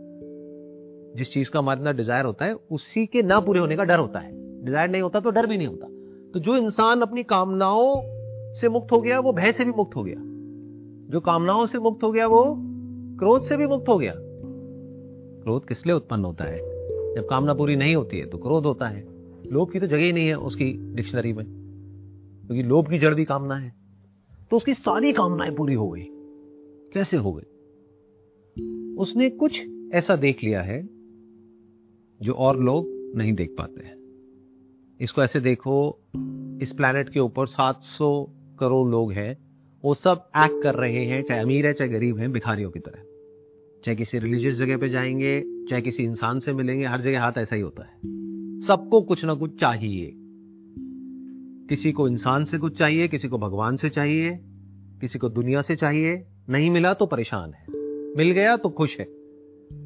जिस 1.18 1.34
चीज़ 1.34 1.50
का 1.50 1.60
हमारे 1.60 1.80
अंदर 1.80 1.94
डिज़ायर 1.94 2.26
होता 2.26 2.46
है, 2.46 2.54
उसी 2.72 3.06
के 3.06 3.22
ना 3.22 3.40
पूरे 3.40 3.60
होने 3.60 3.76
का 3.76 3.84
डर 3.84 4.00
होता 4.00 4.20
है। 4.20 4.64
डिज़ायर 4.66 4.90
नहीं 4.90 5.02
होता 5.02 5.20
तो 5.20 5.30
डर 5.30 5.46
भी 5.46 5.58
नहीं 5.58 5.68
होता। 5.68 5.88
तो 6.34 6.40
जो 6.40 6.58
इंसान 6.58 7.02
अपनी 7.02 7.24
कामनाओं 7.24 8.02
से 8.54 8.70
मुक्त 8.70 8.92
हो 8.92 9.02
गया, 9.02 9.20
वो 9.20 9.34
भय 9.34 9.52
से 9.52 9.66
भी 9.66 9.72
मुक्त 9.72 9.96
हो 9.96 10.04
गया। 10.04 10.16
जो 11.12 11.20
कामनाओं 11.20 11.66
से 11.66 11.78
मुक्त 11.78 12.04
हो 12.04 12.12
गया, 12.12 12.28
वो 12.28 12.56
क्रोध 13.20 13.42
से 13.42 13.58
भी 13.58 13.68
मुक्त 13.68 13.90
हो 13.90 13.98
गया। 13.98 14.14
क्रोध 14.16 15.66
किस 15.68 15.86
लिए 15.86 15.96
उत्पन्न 15.96 16.26
होता 16.26 16.44
है? 16.44 16.58
जब 17.16 17.28
कामना 17.30 17.54
पूरी 17.54 17.76
नहीं 17.76 17.96
होती 17.96 18.20
है 18.20 18.26
तो 18.26 18.38
क्रोध 18.38 18.66
होता 18.66 18.88
है। 18.88 19.13
लोभ 19.52 19.72
की 19.72 19.80
तो 19.80 19.88
जगह 19.88 20.04
ही 20.04 20.14
नहीं 20.14 20.28
है 20.28 20.40
उसकी 20.40 20.96
डिक्शनरी 20.96 21.34
में, 21.34 21.46
क्योंकि 22.46 22.64
तो 22.64 22.70
लोभ 22.70 22.90
की 22.90 22.98
जड़ 22.98 23.16
भी 23.16 23.26
कामना 23.26 23.56
है। 23.56 23.74
तो 24.52 24.58
उसकी 24.58 24.74
सारी 24.74 25.14
कामनाएँ 25.14 25.52
पूरी 25.52 25.74
हो 25.74 25.90
गई। 25.90 26.08
कैसे 26.94 27.18
हो 27.18 27.34
गई? 27.34 27.44
उसने 28.96 29.30
कुछ 29.30 29.62
ऐसा 29.94 30.16
देख 30.16 30.44
लिया 30.44 30.62
है 30.62 30.90
जो 32.22 32.34
और 32.34 32.64
लोग 32.64 32.88
नहीं 33.16 33.34
देख 33.34 33.56
पाते 33.58 33.86
हैं। 33.86 33.96
इसको 35.02 35.24
ऐसे 35.24 35.40
देखो, 35.40 36.00
इस 36.62 36.74
प्लैनेट 36.74 37.10
के 37.10 37.20
ऊपर 37.20 37.48
700 37.48 38.30
करोड़ 38.60 38.92
लोग 38.92 39.12
हैं, 39.12 39.38
वो 39.84 39.94
सब 39.94 40.30
एक्ट 40.38 40.64
कर 40.64 40.76
रहे 40.76 41.06
हैं, 41.06 41.24
चाहे 41.24 41.42
अमीर 41.42 41.68
है, 41.68 41.74
चाहे 41.74 41.90
गरीब 41.90 42.18
है, 42.18 42.28
भिखारियों 42.28 42.72
की 42.72 42.80
तरह। 42.80 43.04
चाहे 43.86 43.96
किसी 43.96 44.20
रिलीजियस 44.20 44.56
जगह 44.56 44.78
पे 44.78 44.90
जाएँगे, 44.90 45.42
चाहे 45.70 45.82
किसी 45.82 46.04
इंसान 46.04 46.40
से 46.40 46.54
मिलेंगे, 46.54 46.86
हर 46.86 47.02
जगह 47.02 47.22
हाथ 47.22 47.34
ऐसा 47.38 47.56
ही 47.56 47.62
होता 47.62 47.84
है। 47.84 48.24
सबको 48.68 49.02
कुछ 49.02 49.26
ना 49.26 49.34
कुछ 49.34 49.60
चाहिए। 49.60 50.12
किसी 51.70 51.92
को 51.92 52.08
इंसान 52.08 52.44
से 52.44 52.58
कुछ 52.58 52.78
चाहिए, 52.78 53.08
किसी 53.08 53.28
को 53.28 53.38
भगवान 53.38 53.76
से 53.76 53.90
चाहिए, 53.90 54.40
किसी 55.02 55.20
को 55.20 55.30
दुनिया 55.30 55.62
से 55.62 55.76
चाहिए। 55.76 56.26
नहीं 56.50 56.70
मिला 56.70 56.94
तो 56.94 57.06
परेशान 57.06 57.54
है। 57.54 57.66
मिल 58.18 58.32
गया 58.32 58.58
तो 58.58 58.70
खुश 58.70 59.00
है। 59.00 59.06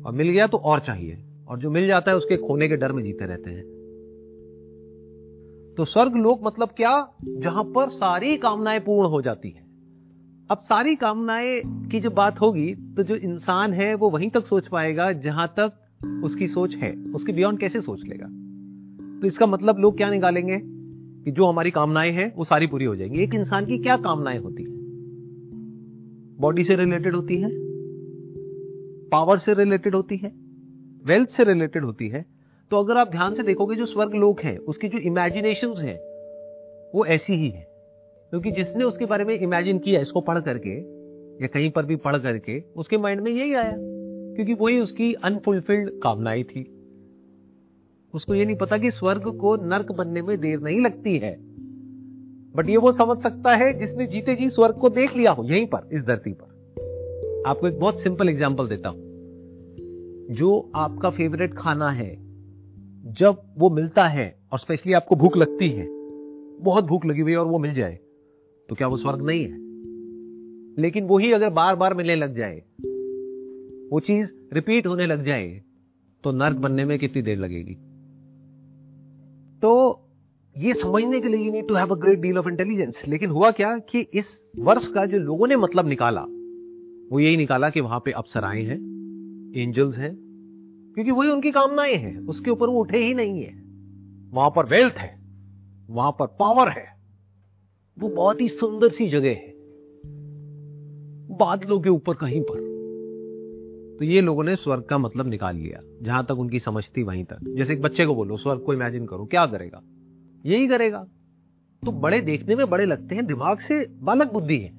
और 0.06 0.12
मिल 0.14 0.30
गया 0.30 0.48
तो 0.48 0.58
और 0.58 0.80
चाहिए। 0.80 1.24
और 1.48 1.60
जो 1.60 1.72
मिल 1.72 1.88
जाता 1.88 2.12
है 2.12 2.18
उसके 2.18 2.38
खोने 2.38 2.68
के 2.68 2.76
डर 2.76 2.92
में 2.92 3.04
जीते 3.04 3.26
रहते 3.26 3.50
हैं। 3.50 3.64
तो 5.78 5.86
स्वर्ग 5.86 6.16
लोक 6.16 6.40
मतलब 6.44 6.68
क्या? 6.68 7.14
जहाँ 7.24 7.64
पर 7.64 7.90
सारी 7.90 8.38
कामनाएँ 8.38 8.80
पूर्ण 8.80 9.10
हो 9.10 9.22
जाती 9.22 9.50
है। 9.50 9.66
अब 10.52 10.58
सारी 10.58 10.96
कामनाएँ 10.96 11.62
की 11.66 12.00
जब 12.00 12.14
बात 12.14 12.42
होगी 12.42 12.76
तो 12.76 13.04
जो 13.04 13.16
इंसान 13.16 13.74
है 13.74 13.96
वो 13.96 14.10
वहीं 14.10 14.30
तक 14.30 14.46
सोच 14.46 14.68
पाएगा 14.68 15.12
जहाँ 15.12 15.54
तक 15.60 15.74
उसकी 16.24 16.48
सोच 16.48 16.76
है। 16.76 16.96
उसके 17.16 17.32
बियॉन्ड 17.32 17.60
कैसे 17.60 17.82
सोच 17.82 18.02
लेगा? 18.04 18.47
तो 19.22 19.28
इसका 19.28 19.46
मतलब 19.46 19.78
लोग 19.78 19.98
क्या 19.98 20.10
निकालेंगे? 20.10 20.62
कि 21.24 21.32
जो 21.32 21.46
हमारी 21.46 21.72
कामनाएँ 21.72 22.12
हैं, 22.12 22.36
वो 22.36 22.44
सारी 22.44 22.68
पूरी 22.68 22.86
हो 22.86 22.96
जाएँगी। 22.96 23.24
एक 23.24 23.34
इंसान 23.34 23.66
की 23.66 23.78
क्या 23.78 23.98
कामनाएँ 23.98 24.40
होती 24.40 24.64
है? 24.64 24.70
बॉडी 26.40 26.64
से 26.64 26.76
रिलेटेड 26.76 27.16
होती 27.16 27.38
है? 27.38 27.50
पावर 29.10 29.38
से 29.38 29.54
रिलेटेड 29.54 29.96
होती 29.96 30.18
है? 30.18 30.32
वेल्थ 31.06 31.30
से 31.30 31.44
रिलेटेड 31.44 31.84
होती 31.84 32.08
है? 32.08 32.26
तो 32.72 32.78
अगर 32.78 32.98
आप 32.98 33.10
ध्यान 33.12 33.36
से 33.36 33.44
देखोगे, 33.44 33.76
जो 33.76 33.86
स्वर्ग 33.86 34.14
लोग 34.14 34.40
हैं, 34.40 34.58
उसकी 34.58 34.88
जो 34.88 34.98
इमेजिनेशन 34.98 35.74
है, 35.78 35.96
वो 36.96 37.06
ऐसी 37.06 37.34
ही 37.34 37.50
है। 37.50 37.68
क्योंकि 38.30 38.52
जिसने 38.52 38.84
उसके 38.84 39.06
बारे 39.06 39.26
में 39.26 39.40
इमेजिन 39.40 39.80
किया, 39.80 40.02
इसको 40.02 40.22
पढ़ 40.22 40.40
करके, 40.40 40.78
या 41.44 41.48
कहीं 41.48 41.72
पर 41.72 41.86
भी 41.86 41.96
पढ़ 41.96 42.18
करके, 42.18 42.64
उसके 42.76 42.98
माइंड 42.98 43.22
में 43.22 43.32
यही 43.32 43.54
आया। 43.54 43.74
क्योंकि 44.36 44.54
वही 44.54 44.80
उसकी 44.80 45.14
अनफुलफिल्ड 45.14 45.90
कामनाएँ 46.04 46.44
थी। 46.44 46.77
उसको 48.18 48.36
ये 48.36 48.46
नहीं 48.46 48.56
पता 48.56 48.78
कि 48.78 48.92
स्वर्ग 48.92 49.38
को 49.38 49.56
नर्क 49.68 49.92
बनने 49.92 50.22
में 50.22 50.40
देर 50.40 50.60
नहीं 50.60 50.80
लगती 50.82 51.18
है। 51.18 51.36
बट 52.56 52.70
ये 52.70 52.78
वो 52.78 52.92
समझ 52.92 53.18
सकता 53.18 53.56
है 53.56 53.74
जिसने 53.80 54.08
जीते 54.08 54.36
जी 54.36 54.50
स्वर्ग 54.50 54.76
को 54.76 54.90
देख 54.90 55.16
लिया 55.18 55.32
हो, 55.32 55.44
यहीं 55.44 55.66
पर, 55.66 55.90
इस 55.94 56.02
धरती 56.02 56.32
पर। 56.34 57.44
आपको 57.48 57.68
एक 57.68 57.80
बहुत 57.80 58.02
सिंपल 58.02 58.30
एग्ज़ाम्पल 58.30 58.68
देता 58.68 58.90
हूँ। 58.90 59.06
जो 60.32 60.72
आपका 60.76 61.10
फेवरेट 61.10 61.54
खाना 61.54 61.92
है, 61.92 62.10
जब 63.14 63.42
वो 63.58 63.70
मिलता 63.70 64.08
है, 64.08 64.28
और 64.52 64.60
स्पेशली 64.60 64.94
आपको 64.94 65.16
भूख 65.16 65.38
लगती 65.38 65.70
है, 65.70 65.88
बहुत 66.62 66.86
भूख 66.86 67.06
लगी 67.06 67.22
हुई 67.22 67.36
और 67.36 67.48
वो 67.48 67.60
मिल 67.60 67.74
जाए 67.74 68.00
तो 68.70 68.76
क्या 68.76 68.88
वो 68.88 68.98
स्वर्ग 68.98 69.26
नहीं 69.26 69.44
है? 69.44 69.66
लेकिन 70.82 71.06
वही 71.06 71.32
अगर 71.32 71.50
बार 71.50 71.76
बार 71.76 71.94
मिलने 71.94 72.16
लग 72.16 72.36
जाए, 72.36 72.58
वो 73.92 74.00
चीज़ 74.00 74.28
रिपीट 74.54 74.88
होने 74.88 75.06
लग 75.06 75.24
जाए 75.24 75.62
तो 76.24 76.32
नर्क 76.32 76.58
बनने 76.58 76.86
में 76.86 76.98
कितनी 77.00 77.22
देर 77.22 77.38
लगेगी? 77.38 77.78
तो 79.62 80.04
ये 80.58 80.74
समझने 80.74 81.22
के 81.22 81.28
लिए 81.28 81.46
you 81.46 81.52
need 81.52 81.68
to 81.68 81.74
have 81.74 81.96
a 81.96 82.00
great 82.00 82.20
deal 82.20 82.38
of 82.38 82.48
intelligence 82.48 83.02
लेकिन 83.08 83.30
हुआ 83.30 83.52
क्या 83.52 83.78
कि 83.78 84.00
इस 84.00 84.26
वर्ष 84.60 84.88
का 84.88 85.06
जो 85.06 85.18
लोगों 85.18 85.48
ने 85.48 85.56
मतलब 85.56 85.88
निकाला, 85.88 86.22
वो 87.12 87.20
यही 87.20 87.38
निकाला 87.38 87.70
कि 87.70 87.82
वहाँ 87.82 88.02
पे 88.06 88.12
अप्सराएँ 88.12 88.64
हैं 88.64 88.98
एंजल्स 89.56 89.98
हैं, 89.98 90.18
क्योंकि 90.94 91.12
वही 91.12 91.30
उनकी 91.30 91.52
कामनाएँ 91.52 91.96
हैं। 91.96 92.28
उसके 92.28 92.52
ऊपर 92.52 92.68
वो 92.68 92.80
उठे 92.80 92.98
ही 92.98 93.14
नहीं 93.14 93.44
है। 93.44 93.64
वहाँ 94.32 94.50
पर 94.56 94.66
वेल्थ 94.66 94.94
है, 94.94 95.20
वहाँ 95.90 96.12
पर 96.12 96.28
पावर 96.28 96.70
है। 96.70 96.98
वो 98.00 98.10
बहुत 98.10 98.42
ही 98.42 98.48
सुंदर 98.48 98.90
सी 98.90 99.08
जगह 99.08 99.30
है। 99.30 99.54
बादलों 101.38 101.80
के 101.80 101.90
ऊपर 101.90 102.14
कहीं 102.14 102.42
पर। 102.42 102.67
तो 104.00 104.06
ये 104.06 104.22
लोगों 104.22 104.44
ने 104.44 104.56
स्वर्ग 104.56 104.84
का 104.84 104.98
मतलब 104.98 105.28
निकाल 105.28 105.56
लिया, 105.56 105.80
जहाँ 106.02 106.26
तक 106.26 106.32
उनकी 106.32 106.60
समझ 106.60 106.90
थी 106.98 107.04
वहीं 107.04 107.24
तक। 107.24 107.40
जैसे 107.58 107.74
एक 107.74 107.82
बच्चे 107.82 108.06
को 108.06 108.16
बोलो, 108.16 108.38
स्वर्ग 108.38 108.60
को 108.60 108.74
इमेजिन 108.74 109.06
करो, 109.06 109.26
क्या 109.26 109.46
करेगा? 109.46 109.82
यही 110.46 110.68
करेगा। 110.68 111.08
तो 111.86 111.92
बड़े 111.92 112.22
देखने 112.22 112.56
में 112.56 112.70
बड़े 112.70 112.86
लगते 112.86 113.16
हैं, 113.16 113.26
दिमाग 113.26 113.60
से 113.60 113.86
बालक 114.02 114.34
बुद्धि 114.34 114.58
है। 114.58 114.72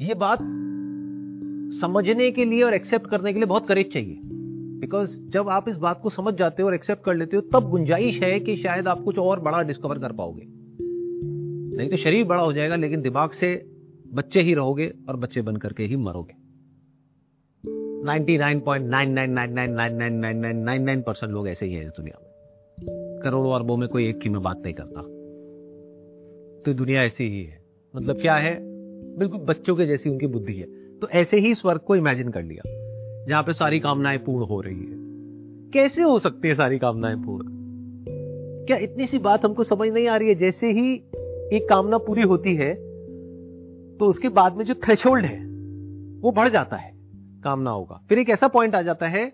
ये 0.00 0.14
बात 0.14 0.38
समझने 1.80 2.30
के 2.30 2.44
लिए 2.44 2.62
और 2.62 2.74
एक्सेप्ट 2.74 3.06
करने 3.06 3.32
के 3.32 3.38
लिए 3.38 3.46
बहुत 3.46 3.68
करेज 3.68 3.92
चाहिए। 3.92 4.20
बिकॉज़ 4.80 5.20
जब 5.22 5.48
आप 5.48 5.68
इस 5.68 5.76
बात 5.76 6.00
को 6.02 6.10
समझ 6.10 6.34
जाते 6.34 6.62
हो 6.62 6.68
और 6.68 6.74
एक्सेप्ट 6.74 7.04
कर 7.04 7.14
लेते 7.14 7.36
हो, 7.36 7.42
तब 7.42 7.70
गुंजाइश 7.70 8.22
है 8.22 8.40
कि 8.40 8.56
शायद 8.56 8.88
आप 8.88 9.00
कुछ 9.00 9.18
और 9.18 9.40
बड़ा 9.40 9.62
डिस्कवर 9.62 9.98
कर 9.98 10.12
पाओगे। 10.12 10.42
नहीं 11.76 11.90
तो 11.90 11.96
शरीर 11.96 12.24
बड़ा 12.24 12.42
हो 12.42 12.52
जाएगा, 12.52 12.76
लेकिन 12.76 13.02
दिमाग 13.02 13.30
से 13.30 13.70
बच्चे 14.12 14.40
ही 14.40 14.54
रहोगे 14.54 14.92
और 15.08 15.16
बच्चे 15.16 15.42
बन 15.42 15.56
करके 15.56 15.82
ही 15.82 15.96
मरोगे। 15.96 16.43
99.9999999999 18.04 21.02
परसेंट 21.02 21.32
लोग 21.32 21.48
ऐसे 21.48 21.66
ही 21.66 21.72
हैं 21.72 21.86
इस 21.86 21.88
दुनिया 21.88 22.18
में। 22.22 22.28
करोड़ों 23.22 23.54
अरबों 23.54 23.76
में 23.76 23.88
कोई 23.88 24.08
एक 24.08 24.18
की 24.18 24.28
मैं 24.28 24.42
बात 24.42 24.62
नहीं 24.64 24.74
करता। 24.74 25.00
तो 26.62 26.74
दुनिया 26.74 27.02
ऐसी 27.02 27.24
ही 27.24 27.44
है। 27.44 27.62
मतलब 27.96 28.20
क्या 28.20 28.34
है? 28.34 28.58
बिल्कुल 29.18 29.40
बच्चों 29.40 29.76
के 29.76 29.86
जैसी 29.86 30.10
उनकी 30.10 30.26
बुद्धि 30.26 30.52
है। 30.52 30.98
तो 30.98 31.08
ऐसे 31.08 31.36
ही 31.36 31.54
स्वर्ग 31.54 31.80
को 31.80 31.96
इमेजिन 31.96 32.28
कर 32.28 32.42
लिया, 32.42 32.62
जहाँ 33.28 33.42
पे 33.42 33.52
सारी 33.52 33.80
कामनाएँ 33.80 34.18
पूर्ण 34.18 34.46
हो 34.46 34.60
रही 34.60 34.74
है। 34.74 35.04
कैसे 35.70 36.02
हो 36.02 36.18
सकती 36.18 36.48
है 36.48 36.54
सारी 36.54 36.78
कामनाएँ 36.78 37.16
पूर्ण? 37.16 37.48
क्या 38.66 38.76
इतनी 38.76 39.06
सी 39.06 39.18
बात 39.18 39.44
हमको 39.44 39.62
समझ 39.62 39.88
नहीं 39.88 40.08
आ 40.08 40.16
रही 40.16 40.28
है? 40.28 40.34
जैसे 40.34 40.66
ही 40.66 41.02
एक 41.52 41.66
कामना 41.70 41.98
पूरी 41.98 42.22
होती 42.22 42.54
है 42.54 42.94
तो 43.98 44.06
उसके 44.06 44.28
बाद 44.28 44.56
में 44.56 44.64
जो 44.64 44.74
थ्रेशोल्ड 44.74 45.24
है, 45.24 45.46
वो 46.20 46.30
बढ़ 46.30 46.48
जाता 46.48 46.76
है। 46.76 46.93
कामनाओं 47.44 47.84
का 47.84 47.94
फिर 48.08 48.18
एक 48.18 48.30
ऐसा 48.30 48.48
पॉइंट 48.48 48.74
आ 48.74 48.82
जाता 48.82 49.06
है, 49.06 49.32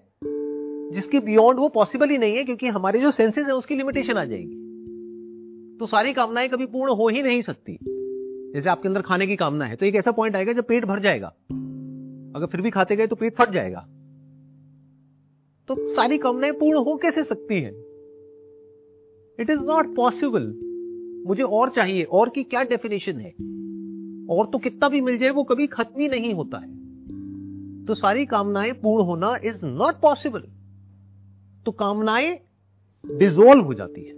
जिसके 0.93 1.21
बियॉन्ड 1.21 1.59
वो 1.59 1.69
पॉसिबल 1.69 2.11
ही 2.11 2.19
नहीं 2.19 2.37
है, 2.37 2.45
क्योंकि 2.45 2.67
हमारे 2.67 3.01
जो 3.01 3.11
सेंसेस 3.11 3.47
है, 3.47 3.53
उसकी 3.53 3.75
लिमिटेशन 3.75 4.15
आ 4.15 4.25
जाएगी। 4.25 5.77
तो 5.81 5.87
सारी 5.87 6.13
कामनाएँ 6.13 6.49
कभी 6.49 6.67
पूर्ण 6.67 6.93
हो 6.93 7.09
ही 7.09 7.23
नहीं 7.23 7.41
सकती। 7.41 7.79
जैसे 8.55 8.69
आपके 8.71 8.89
अंदर 8.89 9.03
खाने 9.03 9.27
की 9.27 9.37
कामना 9.37 9.65
है 9.65 9.77
तो 9.77 9.87
एक 9.87 9.95
ऐसा 9.95 10.11
पॉइंट 10.11 10.37
आएगा 10.37 10.53
जब 10.53 10.65
पेट 10.65 10.85
भर 10.85 11.01
जाएगा। 11.01 11.27
अगर 12.37 12.47
फिर 12.47 12.61
भी 12.61 12.71
खाते 12.71 12.97
गए 12.97 13.07
तो 13.07 13.17
पेट 13.17 13.37
फट 13.37 13.51
जाएगा। 13.51 13.81
तो 15.69 15.95
सारी 15.95 16.19
कामनाएँ 16.19 16.53
पूर्ण 16.53 16.79
हो 16.79 16.97
कैसे 16.97 17.23
सकती 17.25 17.55
है? 17.55 17.71
इट 19.41 19.51
इज़ 19.51 19.61
नॉट 19.61 19.95
पॉसिबल 19.95 20.55
मुझे 21.27 21.43
और 21.43 21.71
चाहिए, 21.71 22.03
और 22.03 22.29
की 22.29 22.43
क्या 22.43 22.63
डेफिनेशन 22.63 23.13
है? 23.13 23.31
और 24.31 24.47
तो 24.47 24.59
कितना 24.59 24.89
भी 24.89 25.01
मिल 25.01 25.19
जाए, 25.19 25.31
वो 25.31 25.45
कभी 25.45 25.67
खत्म 25.67 26.01
ही 26.01 26.09
नहीं 26.09 26.35
होता 26.35 26.59
है। 26.59 26.80
तो 27.91 27.95
सारी 27.95 28.27
कामनाएँ 28.27 28.73
पूर्ण 28.73 29.05
होना 29.05 29.39
इज़ 29.45 29.67
नॉट 29.67 29.95
पॉसिबल 29.95 30.41
तो 31.67 31.73
कामनाएँ 31.73 32.39
डिजोल्व 33.19 33.65
हो 33.65 33.75
जाती 33.75 34.05
है। 34.05 34.13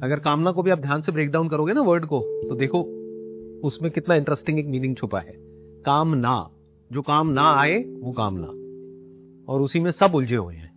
अगर 0.00 0.18
कामना 0.18 0.52
को 0.52 0.62
भी 0.62 0.70
आप 0.70 0.78
ध्यान 0.78 1.02
से 1.02 1.12
ब्रेक 1.12 1.30
डाउन 1.30 1.48
करोगे 1.48 1.72
ना 1.72 1.80
वर्ड 1.80 2.06
को 2.06 2.20
तो 2.20 2.54
देखो, 2.54 2.82
उसमें 3.64 3.90
कितना 3.92 4.14
इंटरेस्टिंग 4.14 4.58
एक 4.58 4.66
मीनिंग 4.66 4.96
छुपा 4.96 5.20
है। 5.20 5.34
काम 5.82 6.14
ना 6.14 6.50
जो 6.92 7.02
काम 7.02 7.26
ना 7.26 7.54
आए, 7.54 7.78
वो 7.82 8.12
कामना। 8.12 8.46
और 9.52 9.60
उसी 9.60 9.80
में 9.80 9.90
सब 9.90 10.14
उलझे 10.14 10.36
हुए 10.36 10.54
हैं। 10.54 10.72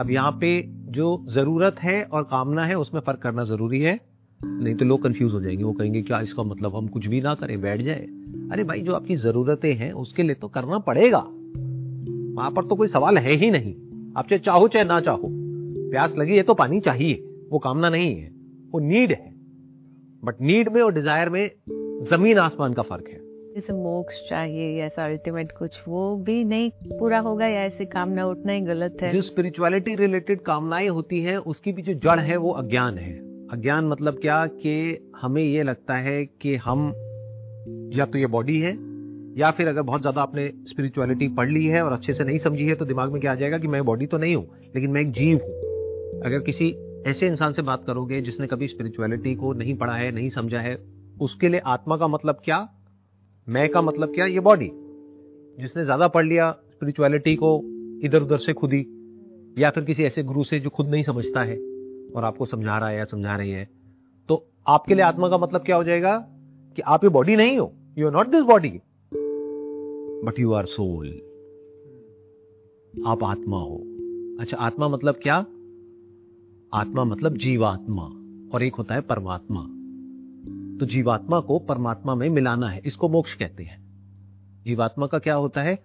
अब 0.00 0.10
यहाँ 0.10 0.32
पे 0.32 0.64
जो 0.68 1.24
ज़रूरत 1.28 1.76
है 1.78 2.04
और 2.04 2.22
कामना 2.22 2.66
है, 2.66 2.74
उसमें 2.74 3.00
फ़र्क 3.00 3.18
करना 3.18 3.44
ज़रूरी 3.44 3.80
है। 3.80 4.07
नहीं 4.40 4.74
तो 4.74 4.84
लोग 4.84 5.02
कंफ्यूज 5.02 5.32
हो 5.32 5.40
जाएँगे 5.40 5.64
वो 5.64 5.72
कहेंगे 5.72 6.02
क्या 6.02 6.20
इसका 6.20 6.42
मतलब 6.42 6.76
हम 6.76 6.86
कुछ 6.86 7.06
भी 7.06 7.20
ना 7.20 7.34
करें 7.34 7.60
बैठ 7.60 7.80
जाए? 7.80 8.06
अरे 8.52 8.64
भाई 8.64 8.80
जो 8.80 8.94
आपकी 8.94 9.16
जरूरतें 9.16 9.74
हैं 9.74 9.92
उसके 9.92 10.22
लिए 10.22 10.34
तो 10.34 10.48
करना 10.48 10.78
पड़ेगा। 10.78 11.18
वहाँ 12.36 12.50
पर 12.50 12.64
तो 12.64 12.76
कोई 12.76 12.88
सवाल 12.88 13.18
है 13.18 13.32
ही 13.32 13.50
नहीं। 13.50 13.74
आप 14.16 14.28
चाहे 14.28 14.38
चाहो 14.38 14.68
चाहे 14.68 14.84
ना 14.84 15.00
चाहो। 15.00 15.28
प्यास 15.90 16.14
लगी 16.16 16.36
है 16.36 16.42
तो 16.42 16.54
पानी 16.54 16.80
चाहिए 16.80 17.24
वो 17.50 17.58
कामना 17.58 17.88
नहीं 17.88 18.14
है 18.16 18.30
वो 18.72 18.80
नीड 18.80 19.10
है। 19.10 19.32
बट 20.24 20.40
नीड 20.40 20.68
में 20.68 20.82
और 20.82 20.94
डिज़ायर 20.94 21.28
में 21.28 21.50
ज़मीन 22.10 22.38
आसमान 22.38 22.72
का 22.72 22.82
फ़र्क 22.82 23.08
है। 23.08 23.18
जैसे 23.54 23.72
मोक्ष 23.72 24.28
चाहिए 24.30 24.78
या 24.78 24.86
ऐसा 24.86 25.04
अल्टीमेट 25.04 25.52
कुछ 25.52 25.80
वो 25.88 26.16
भी 26.16 26.44
नहीं 26.44 26.70
पूरा 26.70 27.18
होगा 27.18 27.46
या 27.46 27.60
ऐसे 27.60 27.84
कामना 27.84 28.26
उठना 28.26 28.52
ही 28.52 28.60
गलत 28.60 28.98
है। 29.02 29.12
जो 29.12 29.20
स्पिरिचुअलिटी 29.20 29.94
रिलेटेड 29.94 30.40
कामनाएँ 30.40 30.88
होती 30.88 31.20
हैं 31.20 31.36
उसकी 31.36 31.72
भी 31.72 31.82
जो 31.82 31.94
जड़ 31.94 32.20
है 32.20 32.36
वो 32.36 32.50
अज्ञान 32.50 32.98
है। 32.98 33.27
अज्ञान 33.52 33.86
मतलब 33.88 34.18
क्या 34.20 34.44
कि 34.46 35.10
हमें 35.16 35.42
ये 35.42 35.62
लगता 35.62 35.96
है 35.96 36.24
कि 36.42 36.54
हम 36.56 36.92
या 37.94 38.04
तो 38.06 38.18
ये 38.18 38.26
बॉडी 38.26 38.58
है, 38.60 38.72
या 39.38 39.50
फिर 39.50 39.68
अगर 39.68 39.82
बहुत 39.82 40.00
ज़्यादा 40.00 40.22
आपने 40.22 40.46
स्पिरिचुअलिटी 40.68 41.28
पढ़ 41.28 41.48
ली 41.48 41.64
है 41.66 41.82
और 41.82 41.92
अच्छे 41.92 42.12
से 42.12 42.24
नहीं 42.24 42.38
समझी 42.38 42.64
है 42.64 42.74
तो 42.74 42.84
दिमाग 42.84 43.12
में 43.12 43.20
क्या 43.20 43.32
आ 43.32 43.34
जाएगा 43.34 43.58
कि 43.58 43.68
मैं 43.68 43.84
बॉडी 43.84 44.06
तो 44.06 44.18
नहीं 44.18 44.34
हूँ, 44.36 44.44
लेकिन 44.74 44.90
मैं 44.90 45.00
एक 45.00 45.12
जीव 45.12 45.36
हूँ। 45.36 46.22
अगर 46.22 46.40
किसी 46.40 46.68
ऐसे 47.06 47.26
इंसान 47.26 47.52
से 47.52 47.62
बात 47.62 47.84
करोगे 47.86 48.20
जिसने 48.20 48.46
कभी 48.46 48.68
स्पिरिचुअलिटी 48.68 49.34
को 49.34 49.52
नहीं 49.52 49.76
पढ़ा 49.76 49.94
है, 49.94 50.10
नहीं 50.10 50.28
समझा 50.30 50.60
है, 50.60 50.76
उसके 51.20 51.48
लिए 51.48 51.60
आत्मा 51.66 51.96
का 51.96 52.08
मतलब 52.08 52.40
क्या? 52.44 52.68
मैं 53.48 53.68
का 53.68 53.82
मतलब 53.82 54.14
क्या? 54.14 54.26
ये 54.26 54.40
बॉडी 54.40 54.70
जिसने 55.58 55.84
ज़्यादा 55.84 56.08
पढ़ 56.08 56.26
लिया 56.26 56.50
स्पिरिचुअलिटी 56.52 57.36
को 57.36 57.60
इधर 58.04 58.22
उधर 58.22 58.38
से 58.38 58.52
खुद 58.52 58.72
ही 58.72 58.84
या 59.56 59.70
फिर 59.70 59.84
किसी 59.84 60.04
ऐसे 60.04 60.22
गुरु 60.22 60.44
से 60.44 60.60
जो 60.60 60.70
खुद 60.70 60.88
नहीं 60.88 61.02
समझता 61.02 61.42
है 61.42 61.56
और 62.16 62.24
आपको 62.24 62.44
समझा 62.44 62.78
रहा 62.78 62.88
है 62.88 62.98
या 62.98 63.04
समझा 63.04 63.36
रही 63.36 63.50
है 63.50 63.68
तो 64.28 64.46
आपके 64.66 64.94
लिए 64.94 65.04
आत्मा 65.04 65.28
का 65.28 65.38
मतलब 65.38 65.60
क्या 65.60 65.76
हो 65.76 65.84
जाएगा 65.84 66.18
कि 66.76 66.82
आप 66.82 67.04
ये 67.04 67.10
बॉडी 67.10 67.36
नहीं 67.36 67.58
हो 67.58 67.72
you 67.98 68.06
are 68.06 68.12
not 68.12 68.28
this 68.28 68.42
body 68.42 68.80
but 70.24 70.34
you 70.40 70.52
are 70.52 70.66
soul 70.66 71.22
आप 73.06 73.24
आत्मा 73.24 73.56
हो। 73.56 73.76
अच्छा 74.40 74.56
आत्मा 74.56 74.88
मतलब 74.88 75.14
क्या? 75.14 75.36
आत्मा 76.74 77.04
मतलब 77.04 77.36
जीवात्मा, 77.36 78.02
और 78.54 78.62
एक 78.62 78.74
होता 78.74 78.94
है 78.94 79.00
परमात्मा। 79.00 79.60
तो 80.80 80.86
जीवात्मा 80.86 81.40
को 81.40 81.58
परमात्मा 81.58 82.14
में 82.14 82.28
मिलाना 82.28 82.68
है, 82.68 82.82
इसको 82.84 83.08
मोक्ष 83.08 83.34
कहते 83.34 83.62
हैं। 83.62 83.78
जीवात्मा 84.64 85.06
का 85.06 85.18
क्या 85.18 85.34
होता 85.34 85.62
है? 85.62 85.78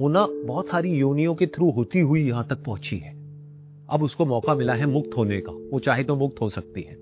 वो 0.00 0.08
ना 0.08 0.26
बहुत 0.26 0.66
सारी 0.66 0.90
योनियों 0.90 1.34
के 1.34 1.46
थ्रू 1.46 1.70
होती 1.70 2.00
हुई 2.00 2.28
यहाँ 2.28 2.46
तक 2.48 2.64
पहुँची 2.64 2.96
है। 2.96 3.19
अब 3.90 4.02
उसको 4.02 4.26
मौका 4.26 4.54
मिला 4.54 4.74
है 4.74 4.86
मुक्त 4.86 5.10
होने 5.16 5.40
का। 5.40 5.52
वो 5.52 5.78
चाहे 5.78 6.04
तो 6.04 6.16
मुक्त 6.16 6.40
हो 6.40 6.48
सकती 6.48 6.82
है। 6.82 6.94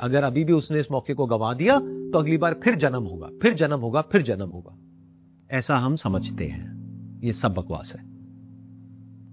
अगर 0.00 0.24
अभी 0.24 0.44
भी 0.44 0.52
उसने 0.52 0.80
इस 0.80 0.90
मौके 0.90 1.14
को 1.14 1.26
गवा 1.26 1.54
दिया 1.54 1.80
तो 1.80 2.18
अगली 2.18 2.36
बार 2.36 2.60
फिर 2.64 2.74
जन्म 2.74 3.02
होगा, 3.02 3.30
फिर 3.42 3.54
जन्म 3.54 3.78
होगा, 3.80 4.00
फिर 4.00 4.22
जन्म 4.22 4.48
होगा। 4.48 4.78
ऐसा 5.50 5.76
हम 5.76 5.96
समझते 5.96 6.44
हैं। 6.44 6.78
ये 7.24 7.32
सब 7.32 7.54
बकवास 7.54 7.96
है। 7.98 8.04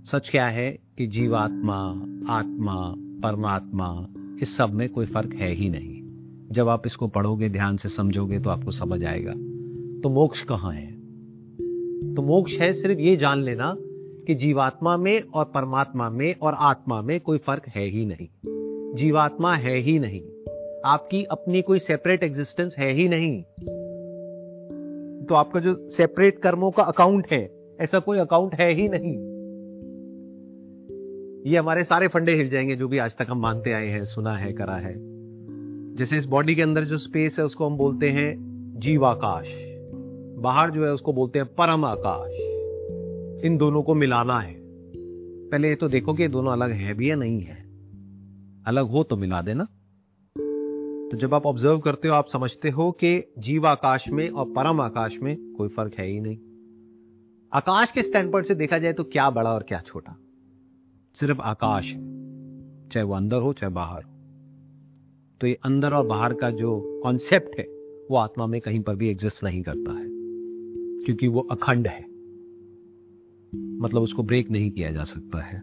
सच 0.03 0.29
क्या 0.29 0.47
है 0.47 0.71
कि 0.97 1.07
जीवात्मा, 1.07 2.05
आत्मा, 2.33 2.93
परमात्मा, 2.97 4.07
इस 4.41 4.57
सब 4.57 4.69
में 4.69 4.89
कोई 4.89 5.05
फ़र्क 5.05 5.33
है 5.33 5.51
ही 5.51 5.69
नहीं। 5.69 6.01
जब 6.51 6.67
आप 6.67 6.83
इसको 6.85 7.07
पढ़ोगे, 7.07 7.49
ध्यान 7.49 7.77
से 7.77 7.89
समझोगे 7.89 8.39
तो 8.39 8.49
आपको 8.49 8.71
समझ 8.71 9.03
आएगा। 9.03 9.31
तो 10.01 10.09
मोक्ष 10.09 10.41
कहाँ 10.41 10.71
है? 10.71 10.91
तो 12.15 12.21
मोक्ष 12.21 12.57
है 12.57 12.73
सिर्फ़ 12.73 12.99
ये 12.99 13.15
जान 13.15 13.39
लेना 13.39 13.77
कि 14.27 14.35
जीवात्मा 14.35 14.97
में 14.97 15.21
और 15.21 15.45
परमात्मा 15.45 16.09
में 16.09 16.35
और 16.41 16.53
आत्मा 16.53 17.01
में 17.01 17.19
कोई 17.19 17.37
फ़र्क 17.37 17.67
है 17.67 17.85
ही 17.85 18.05
नहीं। 18.05 18.27
जीवात्मा 18.95 19.55
है 19.55 19.77
ही 19.77 19.99
नहीं। 19.99 20.21
आपकी 20.85 21.23
अपनी 21.23 21.61
कोई 21.61 21.79
सेपरेट 21.79 22.23
एग्जिस्टेंस 22.23 22.75
है 22.79 22.91
ही 22.91 23.09
नहीं। 23.09 23.41
तो 25.25 25.35
आपका 25.35 25.59
जो 25.59 25.89
सेपरेट 25.89 26.39
कर्मों 26.39 26.71
का 26.71 26.83
अकाउंट 26.83 27.27
है, 27.31 27.51
ऐसा 27.81 27.99
कोई 27.99 28.17
अकाउंट 28.17 28.55
है 28.55 28.73
ही 28.73 28.87
नहीं। 28.89 29.35
ये 31.51 31.57
हमारे 31.57 31.83
सारे 31.83 32.07
फंडे 32.07 32.33
हिल 32.33 32.49
जाएँगे 32.49 32.75
जो 32.75 32.87
भी 32.87 32.97
आज 32.97 33.15
तक 33.15 33.27
हम 33.29 33.41
मानते 33.41 33.71
आए 33.71 33.87
हैं, 33.87 34.03
सुना 34.03 34.37
है, 34.37 34.53
करा 34.53 34.75
है। 34.75 34.95
जैसे 35.95 36.17
इस 36.17 36.25
बॉडी 36.25 36.55
के 36.55 36.61
अंदर 36.61 36.83
जो 36.83 36.97
स्पेस 36.97 37.35
है, 37.39 37.45
उसको 37.45 37.65
हम 37.65 37.77
बोलते 37.77 38.09
हैं 38.09 38.35
जीवाकाश। 38.77 39.75
बाहर 40.37 40.71
जो 40.71 40.85
है, 40.85 40.91
उसको 40.91 41.13
बोलते 41.13 41.39
हैं 41.39 41.47
परम 41.47 41.85
आकाश 41.85 42.44
इन 43.43 43.57
दोनों 43.57 43.83
को 43.83 43.93
मिलाना 43.93 44.39
है। 44.39 44.55
पहले 45.49 45.69
ये 45.69 45.75
तो 45.75 45.87
देखो 45.87 46.13
कि 46.13 46.27
दोनों 46.27 46.51
अलग 46.51 46.71
है 46.71 46.93
भी 46.93 47.09
या 47.09 47.15
नहीं 47.15 47.41
है। 47.41 47.65
अलग 48.67 48.85
हो 48.85 49.03
तो 49.03 49.17
मिला 49.17 49.41
देना। 49.41 49.63
तो 51.11 51.17
जब 51.17 51.33
आप 51.33 51.45
ऑब्ज़र्व 51.45 51.79
करते 51.79 52.07
हो, 52.07 52.13
आप 52.13 52.27
समझते 52.27 52.69
हो 52.69 52.91
कि 52.91 53.33
जीव 53.39 53.67
आकाश 53.67 54.09
में 54.09 54.29
और 54.29 54.45
परम 54.45 54.81
आकाश 54.81 55.17
में 55.23 55.53
कोई 55.53 55.69
फ़र्क 55.69 55.93
है 55.93 56.07
ही 56.07 56.19
नहीं। 56.19 56.37
आकाश 57.53 57.91
के 57.91 58.03
स्टैंड 58.03 58.31
पॉइंट 58.31 58.47
से 58.47 58.55
देखा 58.55 58.77
जाए 58.77 58.93
तो 58.93 59.03
क्या 59.03 59.29
बड़ा 59.29 59.53
और 59.53 59.63
क्या 59.63 59.79
छोटा। 59.79 60.17
सिर्फ़ 61.13 61.41
आकाश 61.41 61.85
है, 61.85 61.99
चाहे 62.89 63.03
वो 63.03 63.13
अंदर 63.13 63.37
हो, 63.37 63.53
चाहे 63.53 63.73
बाहर 63.73 64.03
हो। 64.03 64.11
तो 65.41 65.47
ये 65.47 65.59
अंदर 65.65 65.93
और 65.93 66.07
बाहर 66.07 66.33
का 66.33 66.49
जो 66.51 66.99
कॉन्सेप्ट 67.03 67.59
है, 67.59 67.65
वो 68.11 68.15
आत्मा 68.15 68.47
में 68.47 68.61
कहीं 68.61 68.81
पर 68.81 68.95
भी 68.95 69.09
एग्जिस्ट 69.09 69.43
नहीं 69.43 69.63
करता 69.63 69.91
है, 69.91 70.05
क्योंकि 71.05 71.27
वो 71.27 71.39
अखंड 71.39 71.87
है। 71.87 72.14
मतलब 73.55 74.01
उसको 74.01 74.23
ब्रेक 74.23 74.51
नहीं 74.51 74.71
किया 74.71 74.91
जा 74.91 75.03
सकता 75.03 75.41
है। 75.41 75.59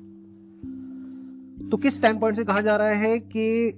तो 1.68 1.76
किस 1.76 1.96
स्टैंड 1.96 2.20
पॉइंट 2.20 2.36
से 2.36 2.44
कहा 2.44 2.60
जा 2.60 2.76
रहा 2.76 2.88
है 2.88 3.18
कि 3.18 3.70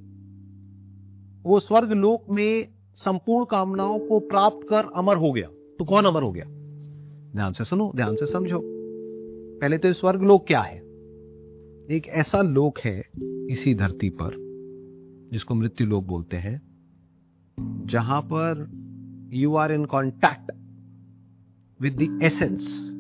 वो 1.43 1.61
स्वर्ग 1.61 1.93
लोक 1.93 2.25
में 2.31 2.69
संपूर्ण 2.95 3.45
कामनाओं 3.45 3.99
को 3.99 4.21
प्राप्त 4.21 4.67
कर 4.69 4.85
अमर 4.97 5.17
हो 5.17 5.33
गया? 5.33 5.49
तो 5.79 5.85
कौन 5.85 6.05
अमर 6.05 6.23
हो 6.23 6.33
गया? 6.33 6.45
ध्यान 7.35 7.53
से 7.53 7.65
सुनो, 7.65 7.93
ध्यान 7.97 8.15
से 8.15 8.27
समझो। 8.27 8.61
पहले 9.61 9.79
तो 9.79 9.93
स्वर्ग 9.93 10.23
लोक 10.23 10.47
क्या 10.47 10.61
है? 10.61 10.79
एक 11.91 12.03
ऐसा 12.07 12.43
लोक 12.43 12.79
है 12.79 13.09
इसी 13.51 13.75
धरती 13.75 14.09
पर, 14.09 14.31
जिसको 15.33 15.55
मृत्यु 15.55 15.87
लोक 15.87 16.05
बोलते 16.05 16.37
हैं, 16.37 16.63
जहाँ 17.87 18.23
पर 18.23 18.71
you 19.33 19.55
are 19.55 19.73
in 19.73 19.85
contact 19.85 20.53
with 21.81 21.97
the 21.97 22.21
essence 22.23 22.91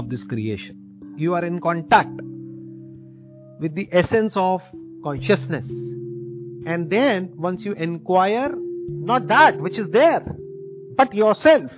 this 0.00 0.24
creation 0.24 1.16
you 1.20 1.32
are 1.32 1.44
in 1.44 1.58
contact 1.58 2.22
with 3.62 3.72
the 3.72 3.86
essence 3.94 4.36
of 4.36 4.62
consciousness 4.76 5.70
and 6.68 6.86
then 6.88 7.28
once 7.36 7.66
you 7.66 7.72
inquire 7.72 8.52
not 9.06 9.22
that 9.22 9.60
which 9.60 9.78
is 9.80 9.88
there 9.88 10.32
but 10.98 11.14
yourself 11.34 11.70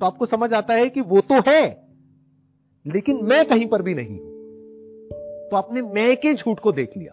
तो 0.00 0.06
आपको 0.06 0.26
समझ 0.26 0.52
आता 0.52 0.74
है 0.74 0.88
कि 0.88 1.00
वो 1.00 1.20
तो 1.20 1.34
है, 1.48 1.90
लेकिन 2.86 3.18
मैं 3.22 3.44
कहीं 3.44 3.66
पर 3.66 3.82
भी 3.82 3.94
नहीं 3.94 4.18
हूँ। 4.18 4.28
तो 5.50 5.56
आपने 5.56 5.82
मैं 5.82 6.16
के 6.16 6.34
झूठ 6.34 6.60
को 6.60 6.72
देख 6.72 6.96
लिया, 6.96 7.12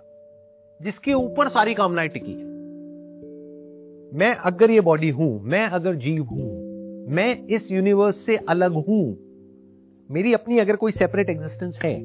जिसके 0.80 1.14
ऊपर 1.14 1.50
सारी 1.50 1.74
कामनाएँ 1.74 2.10
टिकी 2.10 2.32
है। 2.32 2.46
मैं 4.12 4.34
अगर 4.36 4.72
ये 4.72 4.82
बॉडी 4.82 5.10
हूँ, 5.10 5.42
मैं 5.42 5.68
अगर 5.70 5.96
जीव 5.96 6.24
हूँ, 6.24 6.50
मैं 7.10 7.48
इस 7.48 7.72
यूनिवर्स 7.72 8.26
से 8.26 8.38
अलग 8.38 8.74
हूँ 8.74 9.27
मेरी 10.12 10.34
अपनी 10.34 10.60
अगर 10.60 10.76
कोई 10.76 10.92
सेपरेट 10.92 11.30
एग्जिस्टेंस 11.30 11.80
है 11.84 12.00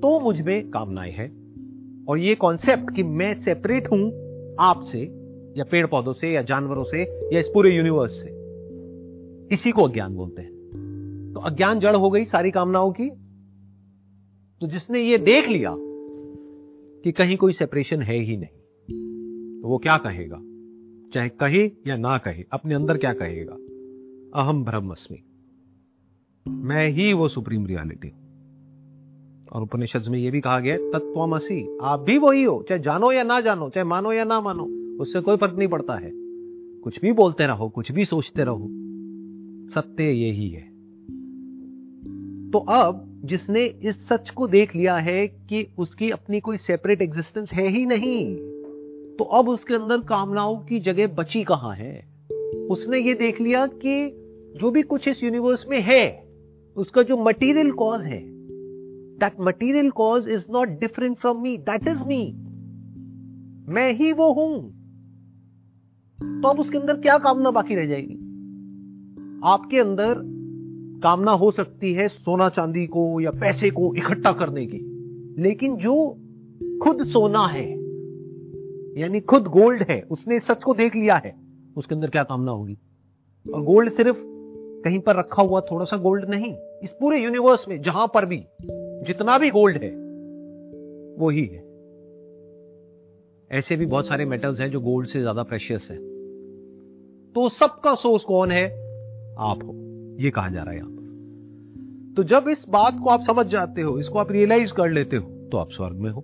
तो 0.00 0.20
मुझमें 0.20 0.70
कामनाएँ 0.70 1.12
हैं। 1.12 1.48
और 2.08 2.18
ये 2.18 2.34
कॉन्सेप्ट 2.34 2.94
कि 2.94 3.02
मैं 3.02 3.34
सेपरेट 3.34 3.90
हूँ 3.92 4.12
आपसे, 4.60 5.00
या 5.56 5.64
पेड़ 5.64 5.86
पौधों 5.86 6.12
से, 6.12 6.28
या 6.28 6.42
जानवरों 6.42 6.84
से, 6.84 7.02
या 7.34 7.40
इस 7.40 7.48
पूरे 7.54 7.76
यूनिवर्स 7.76 8.12
से, 8.12 8.28
इसी 9.54 9.70
को 9.70 9.82
अज्ञान 9.82 10.14
बोलते 10.14 10.42
हैं। 10.42 10.52
तो 11.34 11.40
अज्ञान 11.40 11.80
जड़ 11.80 11.96
हो 11.96 12.10
गई 12.10 12.24
सारी 12.24 12.50
कामनाओं 12.50 12.92
की। 12.92 13.10
तो 14.60 14.66
जिसने 14.66 15.00
ये 15.00 15.18
देख 15.18 15.48
लिया 15.48 15.74
कि 17.04 17.12
कहीं 17.12 17.36
कोई 17.36 17.52
सेपरेशन 17.52 18.02
है 18.02 18.18
ही 18.18 18.36
नहीं 18.36 19.60
तो 19.62 19.68
वो 19.68 19.78
क्या 19.78 19.96
कहेगा? 19.98 20.36
चाहे 21.14 21.28
कहे 21.28 21.70
या 21.86 21.96
ना 21.96 22.18
कहे, 22.18 22.44
अपने 22.52 22.74
अंदर 22.74 22.96
क्या 22.96 23.12
कहेगा? 23.12 23.56
अहम 24.42 24.64
ब्रह्मस्मि 24.64 25.18
मैं 26.46 26.88
ही 26.88 27.12
वो 27.12 27.28
सुप्रीम 27.28 27.66
रियलिटी 27.66 28.12
और 29.52 29.62
उपनिषद 29.62 30.04
में 30.08 30.18
यह 30.18 30.30
भी 30.30 30.40
कहा 30.40 30.60
गया 30.60 30.76
तत्वमसी 30.76 31.78
आप 31.82 32.00
भी 32.00 32.18
वही 32.18 32.42
हो, 32.42 32.64
चाहे 32.68 32.80
जानो 32.80 33.12
या 33.12 33.22
ना 33.22 33.40
जानो, 33.40 33.68
चाहे 33.68 33.84
मानो 33.84 34.12
या 34.12 34.24
ना 34.24 34.40
मानो, 34.40 34.64
उससे 35.02 35.20
कोई 35.20 35.36
फ़र्क 35.36 35.54
नहीं 35.58 35.68
पड़ता 35.68 35.94
है। 35.94 36.10
कुछ 36.84 37.00
भी 37.00 37.12
बोलते 37.12 37.46
रहो, 37.46 37.68
कुछ 37.68 37.92
भी 37.92 38.04
सोचते 38.04 38.44
रहो, 38.44 38.66
सत्य 39.70 40.04
यही 40.04 40.48
है 40.50 40.66
तो 42.50 42.58
अब 42.58 43.04
जिसने 43.24 43.64
इस 43.64 44.08
सच 44.08 44.30
को 44.30 44.46
देख 44.48 44.76
लिया 44.76 44.96
है 44.96 45.26
कि 45.28 45.66
उसकी 45.78 46.10
अपनी 46.10 46.40
कोई 46.40 46.56
सेपरेट 46.56 47.02
एग्जिस्टेंस 47.02 47.52
है 47.52 47.68
ही 47.68 47.86
नहीं 47.86 48.36
तो 49.16 49.24
अब 49.24 49.48
उसके 49.48 49.74
अंदर 49.74 50.00
कामनाओं 50.00 50.56
की 50.58 50.78
जगह 50.80 51.06
बची 51.06 51.42
कहाँ 51.44 51.74
है? 51.74 51.94
उसने 52.70 53.00
ये 53.00 53.14
देख 53.14 53.40
लिया 53.40 53.66
कि 53.66 54.08
जो 54.56 54.70
भी 54.70 54.82
कुछ 54.82 55.08
इस 55.08 55.22
यूनिवर्स 55.22 55.64
में 55.68 55.80
है 55.80 56.27
उसका 56.78 57.02
जो 57.02 57.16
मटेरियल 57.16 57.70
कॉज 57.72 58.06
है 58.06 58.22
that 59.18 59.32
material 59.40 59.90
cause 59.90 60.28
is 60.28 60.44
not 60.50 60.68
different 60.68 61.16
from 61.16 61.42
me 61.42 61.56
that 61.56 61.88
is 61.88 62.04
me 62.04 62.34
मैं 63.68 63.92
ही 63.92 64.12
वो 64.12 64.32
हूँ। 64.32 64.78
तो 66.42 66.48
अब 66.48 66.60
उसके 66.60 66.78
अंदर 66.78 66.96
क्या 66.96 67.18
कामना 67.18 67.50
बाकी 67.50 67.74
रह 67.74 67.86
जाएगी? 67.86 68.14
आपके 69.44 69.80
अंदर 69.80 70.14
कामना 71.02 71.32
हो 71.32 71.50
सकती 71.50 71.92
है 71.92 72.08
सोना 72.08 72.48
चांदी 72.48 72.86
को 72.86 73.20
या 73.20 73.30
पैसे 73.30 73.70
को 73.70 73.94
इकट्ठा 73.94 74.32
करने 74.32 74.66
की। 74.66 74.78
लेकिन 75.42 75.76
जो 75.76 76.18
खुद 76.82 77.06
सोना 77.06 77.46
है, 77.46 77.72
यानी 79.00 79.20
खुद 79.20 79.42
गोल्ड 79.42 79.82
है, 79.82 80.00
उसने 80.10 80.40
सच 80.40 80.64
को 80.64 80.74
देख 80.74 80.96
लिया 80.96 81.16
है, 81.16 81.34
उसके 81.76 81.94
अंदर 81.94 82.10
क्या 82.10 82.22
कामना 82.22 82.52
होगी? 82.52 82.78
और 83.54 83.62
गोल्ड 83.62 83.92
सिर्फ़ 83.92 84.16
कहीं 84.84 85.00
पर 85.00 85.16
रखा 85.16 85.42
हुआ 85.42 85.60
थोड़ा 85.60 85.84
सा 85.84 85.96
गोल्ड 85.96 86.28
नहीं। 86.28 86.54
इस 86.82 86.90
पूरे 86.90 87.22
यूनिवर्स 87.24 87.64
में 87.68 87.80
जहाँ 87.82 88.06
पर 88.14 88.26
भी 88.26 88.44
जितना 89.06 89.38
भी 89.38 89.50
गोल्ड 89.50 89.76
है, 89.76 89.90
वो 91.18 91.30
ही 91.30 91.44
है। 91.46 91.66
ऐसे 93.50 93.76
भी 93.76 93.86
बहुत 93.86 94.06
सारे 94.06 94.24
मेटल्स 94.24 94.60
हैं 94.60 94.70
जो 94.70 94.80
गोल्ड 94.80 95.08
से 95.08 95.20
ज़्यादा 95.20 95.42
प्रेशियस 95.42 95.88
है। 95.90 95.96
तो 97.32 97.48
सबका 97.48 97.94
सोर्स 97.94 98.24
कौन 98.24 98.50
है? 98.50 98.64
आप 99.38 99.64
हो। 99.64 99.74
ये 100.20 100.30
कहा 100.30 100.48
जा 100.48 100.62
रहा 100.62 100.70
है 100.70 100.78
यहाँ 100.78 100.90
पर। 100.90 102.14
तो 102.16 102.24
जब 102.24 102.48
इस 102.48 102.64
बात 102.68 102.98
को 103.04 103.10
आप 103.10 103.20
समझ 103.20 103.46
जाते 103.46 103.80
हो, 103.80 103.98
इसको 103.98 104.18
आप 104.18 104.32
रियलाइज़ 104.32 104.72
कर 104.72 104.90
लेते 104.90 105.16
हो 105.16 105.48
तो 105.52 105.58
आप 105.58 105.70
स्वर्ग 105.70 105.96
में 105.96 106.10
हो। 106.10 106.20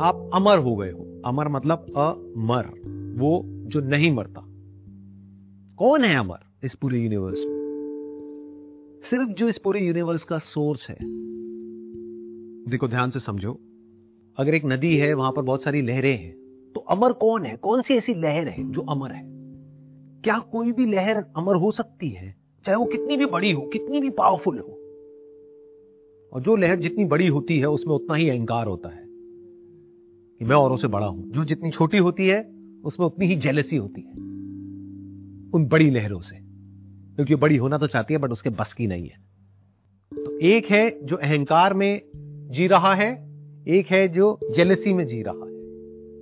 आप 0.00 0.30
अमर 0.34 0.58
हो 0.58 0.76
गए 0.76 0.90
हो। 0.90 1.06
अमर 1.24 1.48
मतलब 1.48 1.86
अमर। 1.96 2.70
वो 3.18 3.42
जो 3.46 3.80
नहीं 3.80 4.12
मरता। 4.12 4.40
कौन 5.78 6.04
है 6.04 6.16
अमर 6.16 6.38
इस 6.64 6.74
पूरे 6.74 6.98
यूनिवर्स 6.98 7.38
में? 7.38 7.59
सिर्फ़ 9.10 9.30
जो 9.30 9.48
इस 9.48 9.58
पूरे 9.58 9.80
यूनिवर्स 9.80 10.24
का 10.24 10.38
सोर्स 10.38 10.90
है। 10.90 10.98
देखो, 12.70 12.88
ध्यान 12.88 13.10
से 13.10 13.20
समझो। 13.20 13.60
अगर 14.36 14.54
एक 14.54 14.62
नदी 14.64 14.96
है, 14.96 15.14
वहाँ 15.14 15.32
पर 15.32 15.42
बहुत 15.42 15.62
सारी 15.62 15.82
लहरें 15.82 16.18
हैं 16.18 16.32
तो 16.74 16.80
अमर 16.80 17.12
कौन 17.12 17.44
है? 17.44 17.56
कौन 17.56 17.82
सी 17.82 17.94
ऐसी 17.94 18.14
लहर 18.14 18.48
है 18.48 18.72
जो 18.72 18.80
अमर 18.80 19.12
है? 19.12 19.22
क्या 20.22 20.38
कोई 20.38 20.72
भी 20.72 20.86
लहर 20.86 21.24
अमर 21.36 21.56
हो 21.56 21.70
सकती 21.70 22.08
है? 22.08 22.36
चाहे 22.66 22.76
वो 22.76 22.84
कितनी 22.84 23.16
भी 23.16 23.26
बड़ी 23.26 23.52
हो, 23.52 23.62
कितनी 23.62 24.00
भी 24.00 24.10
पावरफुल 24.10 24.58
हो। 24.58 24.72
और 26.32 26.40
जो 26.40 26.56
लहर 26.56 26.76
जितनी 26.76 27.04
बड़ी 27.04 27.26
होती 27.26 27.58
है, 27.58 27.68
उसमें 27.68 27.94
उतना 27.94 28.14
ही 28.14 28.28
अहंकार 28.28 28.66
होता 28.66 28.88
है। 28.88 29.04
कि 30.38 30.44
मैं 30.44 30.56
औरों 30.56 30.76
से 30.76 30.88
बड़ा 30.88 31.06
हूँ। 31.06 31.30
जो 31.30 31.44
जितनी 31.44 31.70
छोटी 31.70 31.98
होती 31.98 32.26
है, 32.26 32.50
उसमें 32.84 33.06
उतनी 33.06 33.26
ही 33.26 33.36
जेलसी 33.36 33.76
होती 33.76 34.00
है। 34.00 34.12
उन 35.54 35.68
बड़ी 35.72 35.90
लहरों 35.90 36.20
से। 36.20 36.49
क्योंकि 37.20 37.34
बड़ी 37.34 37.56
होना 37.56 37.78
तो 37.78 37.86
चाहती 37.86 38.14
है 38.14 38.20
बट 38.20 38.30
उसके 38.30 38.50
बस 38.50 38.74
की 38.74 38.86
नहीं 38.86 39.08
है। 39.08 39.18
तो 40.14 40.38
एक 40.38 40.66
है 40.66 41.06
जो 41.06 41.16
अहंकार 41.16 41.74
में 41.74 42.02
जी 42.50 42.66
रहा 42.66 42.94
है, 42.94 43.28
एक 43.68 43.86
है 43.86 44.08
जो 44.08 44.38
जेलसी 44.56 44.92
में 44.92 45.06
जी 45.06 45.22
रहा 45.22 45.44
है। 45.44 45.50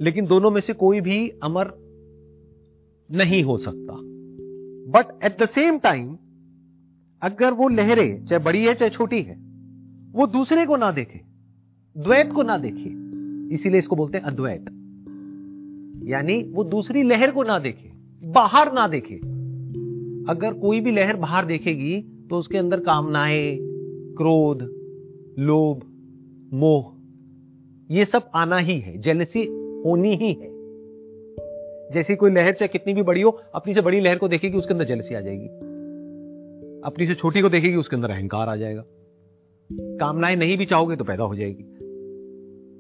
लेकिन 0.05 0.27
दोनों 0.27 0.51
में 0.51 0.61
से 0.61 0.73
कोई 0.73 1.01
भी 1.01 1.29
अमर 1.29 1.73
नहीं 3.11 3.43
हो 3.43 3.57
सकता। 3.57 3.95
But 4.93 5.25
at 5.25 5.43
the 5.43 5.47
same 5.47 5.79
time 5.79 6.19
अगर 7.23 7.53
वो 7.53 7.69
लहरें, 7.69 8.27
चाहे 8.27 8.45
बड़ी 8.45 8.67
है, 8.67 8.75
चाहे 8.75 8.91
छोटी 8.91 9.23
है, 9.23 9.35
वो 10.13 10.27
दूसरे 10.27 10.67
को 10.67 10.77
ना 10.77 10.91
देखे, 10.91 11.21
द्वैत 11.99 12.33
को 12.33 12.43
ना 12.43 12.59
देखे, 12.59 12.91
इसीलिए 13.55 13.79
इसको 13.79 13.97
बोलते 13.97 14.19
हैं 14.19 14.25
अद्वैत। 14.25 14.67
यानी 16.09 16.43
वो 16.43 16.65
दूसरी 16.65 17.03
लहर 17.03 17.31
को 17.31 17.43
ना 17.43 17.59
देखे, 17.59 17.93
बाहर 18.29 18.73
ना 18.73 18.89
देखे 18.89 19.21
अगर 20.29 20.55
कोई 20.55 20.81
भी 20.81 20.93
लहर 20.93 21.17
बाहर 21.17 21.45
देखेगी 21.45 22.27
तो 22.31 22.37
उसके 22.37 22.59
अंदर 22.59 22.81
कामनाएँ, 22.81 23.59
क्रोध, 24.17 24.63
लोभ, 25.39 25.83
मोह, 26.53 26.95
ये 27.95 28.05
सब 28.05 28.31
आना 28.35 28.59
ही 28.59 28.81
है 28.81 28.99
जेलसी 28.99 29.47
होनी 29.87 30.17
ही 30.17 30.33
है। 30.33 30.49
जैसी 31.95 32.17
कोई 32.17 32.31
लहर 32.31 32.53
चाहे 32.53 32.69
कितनी 32.69 32.95
भी 32.95 33.03
बड़ी 33.03 33.21
हो, 33.21 33.31
अपनी 33.55 33.75
से 33.75 33.81
बड़ी 33.81 34.01
लहर 34.01 34.19
को 34.19 34.29
देखेगी, 34.29 34.59
उसके 34.59 34.75
अंदर 34.75 34.85
जेलसी 34.85 35.15
आ 35.15 35.21
जाएगी। 35.21 35.47
अपनी 36.85 37.07
से 37.07 37.15
छोटी 37.15 37.41
को 37.41 37.49
देखेगी, 37.49 37.77
उसके 37.77 37.97
अंदर 37.97 38.11
अहंकार 38.11 38.49
आ 38.49 38.57
जाएगा। 38.57 38.85
कामनाएँ 39.73 40.37
नहीं 40.37 40.57
भी 40.57 40.67
चाहोगे 40.67 40.97
तो 40.97 41.05
पैदा 41.05 41.25
हो 41.25 41.35
जाएगी। 41.35 41.63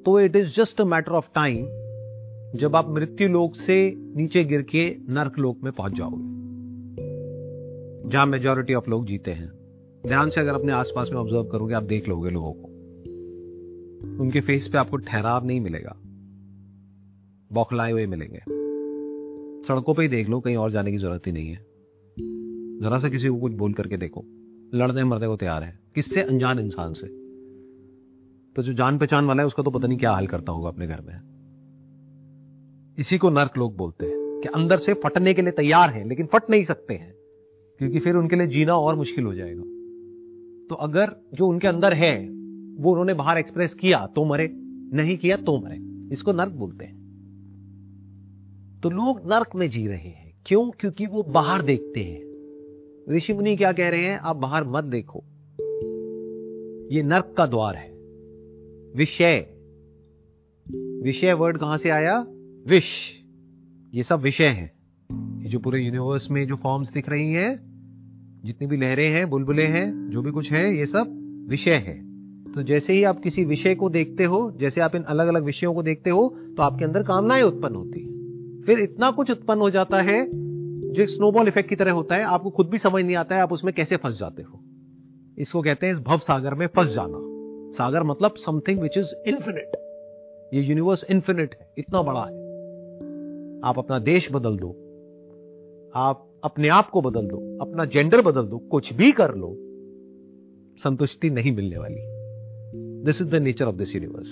तो 0.02 0.20
it 0.20 0.36
is 0.36 0.56
just 0.56 0.80
a 0.80 0.84
matter 0.84 1.12
of 1.12 1.28
time 1.34 1.66
जब 2.58 2.76
आप 2.76 2.90
मृत्यु 2.90 3.28
लोक 3.28 3.54
से 3.54 3.94
नीचे 3.96 4.44
गिर 4.44 4.62
के 4.62 4.96
नर्क 5.08 5.38
लोक 5.38 5.58
में 5.64 5.72
पहुँच 5.72 5.92
जाओगे। 5.92 6.47
जहाँ 8.08 8.26
मेजोरिटी 8.26 8.74
ऑफ़ 8.74 8.90
लोग 8.90 9.06
जीते 9.06 9.30
हैं। 9.30 9.50
ध्यान 10.06 10.30
से 10.30 10.40
अगर 10.40 10.54
अपने 10.54 10.72
आसपास 10.72 11.10
में 11.12 11.18
ऑब्ज़र्व 11.18 11.44
करोगे, 11.44 11.74
आप 11.74 11.82
देख 11.82 12.08
लोगे 12.08 12.30
लोगों 12.30 12.52
को। 12.52 12.68
उनके 14.22 14.40
फेस 14.40 14.68
पे 14.68 14.78
आपको 14.78 14.96
ठहराव 14.96 15.46
नहीं 15.46 15.60
मिलेगा। 15.60 15.96
बौखलाए 17.52 17.92
हुए 17.92 18.06
मिलेंगे। 18.06 18.38
सड़कों 19.68 19.94
पे 19.94 20.02
ही 20.02 20.08
देख 20.08 20.28
लो, 20.28 20.40
कहीं 20.40 20.56
और 20.56 20.70
जाने 20.70 20.92
की 20.92 20.98
ज़रूरत 20.98 21.26
ही 21.26 21.32
नहीं 21.32 21.48
है। 21.48 21.66
जरा 22.80 22.98
सा 22.98 23.08
किसी 23.08 23.28
को 23.28 23.36
कुछ 23.36 23.52
बोल 23.52 23.72
करके 23.72 23.96
देखो। 23.96 24.24
लड़ने 24.74 25.04
मरने 25.04 25.26
को 25.26 25.36
तैयार 25.36 25.62
है। 25.62 25.80
किससे? 25.94 26.22
अनजान 26.22 26.58
इंसान 26.58 26.92
से। 26.92 27.06
तो 28.56 28.62
जो 28.62 28.72
जान 28.72 28.98
पहचान 28.98 29.26
वाला 29.26 29.42
है, 29.42 29.46
उसका 29.46 29.62
तो 29.62 29.70
पता 29.70 29.88
नहीं 29.88 29.98
क्या 29.98 30.12
हाल 30.12 30.26
करता 30.26 30.52
होगा 30.52 30.68
अपने 30.68 30.86
घर 30.86 31.00
में। 31.00 31.20
इसी 32.98 33.18
को 33.18 33.30
नर्क 33.30 33.50
लोग 33.58 33.76
बोलते 33.76 34.06
हैं 34.06 34.40
कि 34.40 34.48
अंदर 34.48 34.78
से 34.78 34.94
फटने 34.94 35.34
के 35.34 35.42
लिए 35.42 35.52
तैयार 35.52 35.90
हैं, 35.90 36.04
लेकिन 36.04 36.26
फट 36.26 36.50
नहीं 36.50 36.64
सकते 36.64 36.94
हैं। 36.94 37.17
क्योंकि 37.78 37.98
फिर 37.98 38.14
उनके 38.14 38.36
लिए 38.36 38.46
जीना 38.46 38.74
और 38.74 38.94
मुश्किल 38.94 39.24
हो 39.24 39.34
जाएगा। 39.34 39.62
तो 40.68 40.74
अगर 40.74 41.16
जो 41.34 41.46
उनके 41.46 41.68
अंदर 41.68 41.94
है, 41.94 42.28
वो 42.82 42.90
उन्होंने 42.90 43.14
बाहर 43.14 43.38
एक्सप्रेस 43.38 43.74
किया 43.74 44.06
तो 44.06 44.24
मरे। 44.24 44.48
नहीं 44.92 45.16
किया 45.16 45.36
तो 45.36 45.60
मरे। 45.60 46.08
इसको 46.12 46.32
नर्क 46.32 46.52
बोलते 46.52 46.84
हैं। 46.84 46.98
तो 48.82 48.90
लोग 48.90 49.20
नर्क 49.26 49.50
में 49.56 49.70
जी 49.70 49.86
रहे 49.86 50.08
हैं। 50.08 50.32
क्यों? 50.46 50.70
क्योंकि 50.70 51.06
वो 51.06 51.22
बाहर 51.22 51.62
देखते 51.62 52.00
हैं। 52.00 52.28
ऋषि 53.16 53.32
मुनि 53.32 53.56
क्या 53.56 53.72
कह 53.72 53.88
रहे 53.88 54.02
हैं? 54.02 54.18
आप 54.18 54.36
बाहर 54.36 54.64
मत 54.64 54.84
देखो। 54.84 55.24
ये 56.92 57.02
नर्क 57.02 57.34
का 57.38 57.46
द्वार 57.46 57.74
है। 57.74 57.90
विषय। 58.96 59.46
विषय 61.04 61.32
वर्ड 61.32 61.58
कहाँ 61.58 61.78
से 61.78 61.90
आया? 61.90 62.26
विश 62.66 63.20
ये 63.94 64.02
सब 64.02 64.20
विषय 64.20 64.44
हैं। 64.44 64.72
ये 65.42 65.48
जो 65.48 65.58
पूरे 65.58 65.80
यूनिवर्स 65.80 66.30
में 66.30 66.46
जो 66.46 66.56
फॉर्म्स 66.56 66.90
दिख 66.90 67.08
रही 67.08 67.32
हैं 67.32 67.67
जितनी 68.48 68.66
भी 68.66 68.76
लहरें 68.76 69.10
हैं, 69.10 69.30
बुलबुले 69.30 69.62
हैं, 69.62 70.10
जो 70.10 70.22
भी 70.22 70.30
कुछ 70.30 70.52
है, 70.52 70.78
ये 70.78 70.86
सब 70.86 71.46
विषय 71.48 71.74
है। 71.74 72.08
तो 72.52 72.62
जैसे 72.62 72.92
ही 72.92 73.04
आप 73.04 73.20
किसी 73.20 73.44
विषय 73.44 73.74
को 73.74 73.88
देखते 73.90 74.24
हो, 74.24 74.50
जैसे 74.56 74.80
आप 74.80 74.94
इन 74.94 75.02
अलग 75.02 75.28
अलग 75.28 75.42
विषयों 75.42 75.74
को 75.74 75.82
देखते 75.82 76.10
हो 76.10 76.36
तो 76.56 76.62
आपके 76.62 76.84
अंदर 76.84 77.02
कामनाएँ 77.02 77.42
उत्पन्न 77.42 77.74
होती 77.74 78.04
फिर 78.66 78.78
इतना 78.78 79.10
कुछ 79.10 79.30
उत्पन्न 79.30 79.60
हो 79.60 79.70
जाता 79.70 80.00
है, 80.00 80.28
जो 80.92 81.02
एक 81.02 81.08
स्नोबॉल 81.08 81.48
इफ़ेक्ट 81.48 81.68
की 81.68 81.76
तरह 81.76 81.92
होता 81.92 82.14
है, 82.14 82.22
आपको 82.22 82.50
खुद 82.50 82.68
भी 82.68 82.78
समझ 82.78 83.04
नहीं 83.04 83.16
आता 83.16 83.34
है, 83.34 83.42
आप 83.42 83.52
उसमें 83.52 83.74
कैसे 83.74 83.96
फंस 83.96 84.18
जाते 84.18 84.42
हो। 84.42 84.60
इसको 85.38 85.62
कहते 85.62 85.86
हैं 85.86 85.92
इस 85.92 86.00
भव 86.00 86.18
सागर 86.18 86.54
में 86.54 86.66
फंस 86.66 86.88
जाना। 86.88 87.18
सागर 87.76 88.02
मतलब 88.02 88.34
समथिंग 88.36 88.80
विच 88.80 88.98
इज़ 88.98 89.14
इन्फिनिट 89.26 89.70
ये 90.54 90.62
यूनिवर्स 90.62 91.04
इन्फिनिट 91.10 91.54
है, 91.60 91.68
इतना 91.78 92.02
बड़ा 92.02 92.20
है। 92.20 92.36
आप 93.64 93.74
अपना 93.78 93.98
देश 93.98 94.32
बदल 94.32 94.56
दो। 94.56 94.70
आप 95.94 96.27
अपने 96.42 96.68
आप 96.68 96.90
को 96.90 97.00
बदल 97.00 97.26
दो, 97.26 97.36
अपना 97.60 97.84
जेंडर 97.84 98.20
बदल 98.20 98.42
दो, 98.42 98.58
कुछ 98.58 98.92
भी 98.92 99.10
कर 99.12 99.34
लो, 99.34 99.54
संतुष्टि 100.80 101.30
नहीं 101.30 101.52
मिलने 101.52 101.78
वाली। 101.78 102.00
This 103.04 103.20
is 103.22 103.28
the 103.28 103.34
nature 103.34 103.64
of 103.64 103.76
this 103.76 103.94
universe 103.94 104.28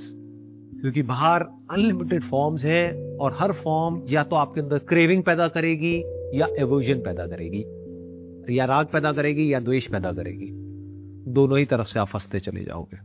क्योंकि 0.81 1.03
बाहर 1.03 1.43
अनलिमिटेड 1.71 2.23
फॉर्म्स 2.23 2.65
है 2.65 3.17
और 3.17 3.33
हर 3.33 3.53
फॉर्म 3.53 4.03
या 4.09 4.23
तो 4.25 4.37
आपके 4.37 4.61
अंदर 4.61 4.79
क्रेविंग 4.79 5.23
पैदा 5.23 5.49
करेगी 5.49 5.97
या 6.35 6.49
एवोजन 6.59 7.01
पैदा 7.01 7.27
करेगी, 7.27 7.65
या 8.57 8.65
राग 8.65 8.87
पैदा 8.87 9.13
करेगी 9.13 9.53
या 9.53 9.61
द्वेष 9.61 9.87
पैदा 9.87 10.13
करेगी। 10.13 10.51
दोनों 11.33 11.59
ही 11.59 11.65
तरफ़ 11.65 11.87
से 11.87 12.01
आप 12.01 12.09
फंसते 12.09 12.41
चले 12.41 12.65
जाओगे। 12.65 12.97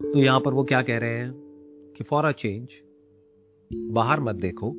तो 0.00 0.18
यहाँ 0.18 0.40
पर 0.40 0.52
वो 0.52 0.64
क्या 0.64 0.82
कह 0.82 0.98
रहे 0.98 1.18
हैं 1.18 1.32
कि 1.96 2.04
फॉर 2.04 2.24
अ 2.24 2.32
चेंज 2.32 2.68
बाहर 3.92 4.20
मत 4.20 4.34
देखो, 4.36 4.70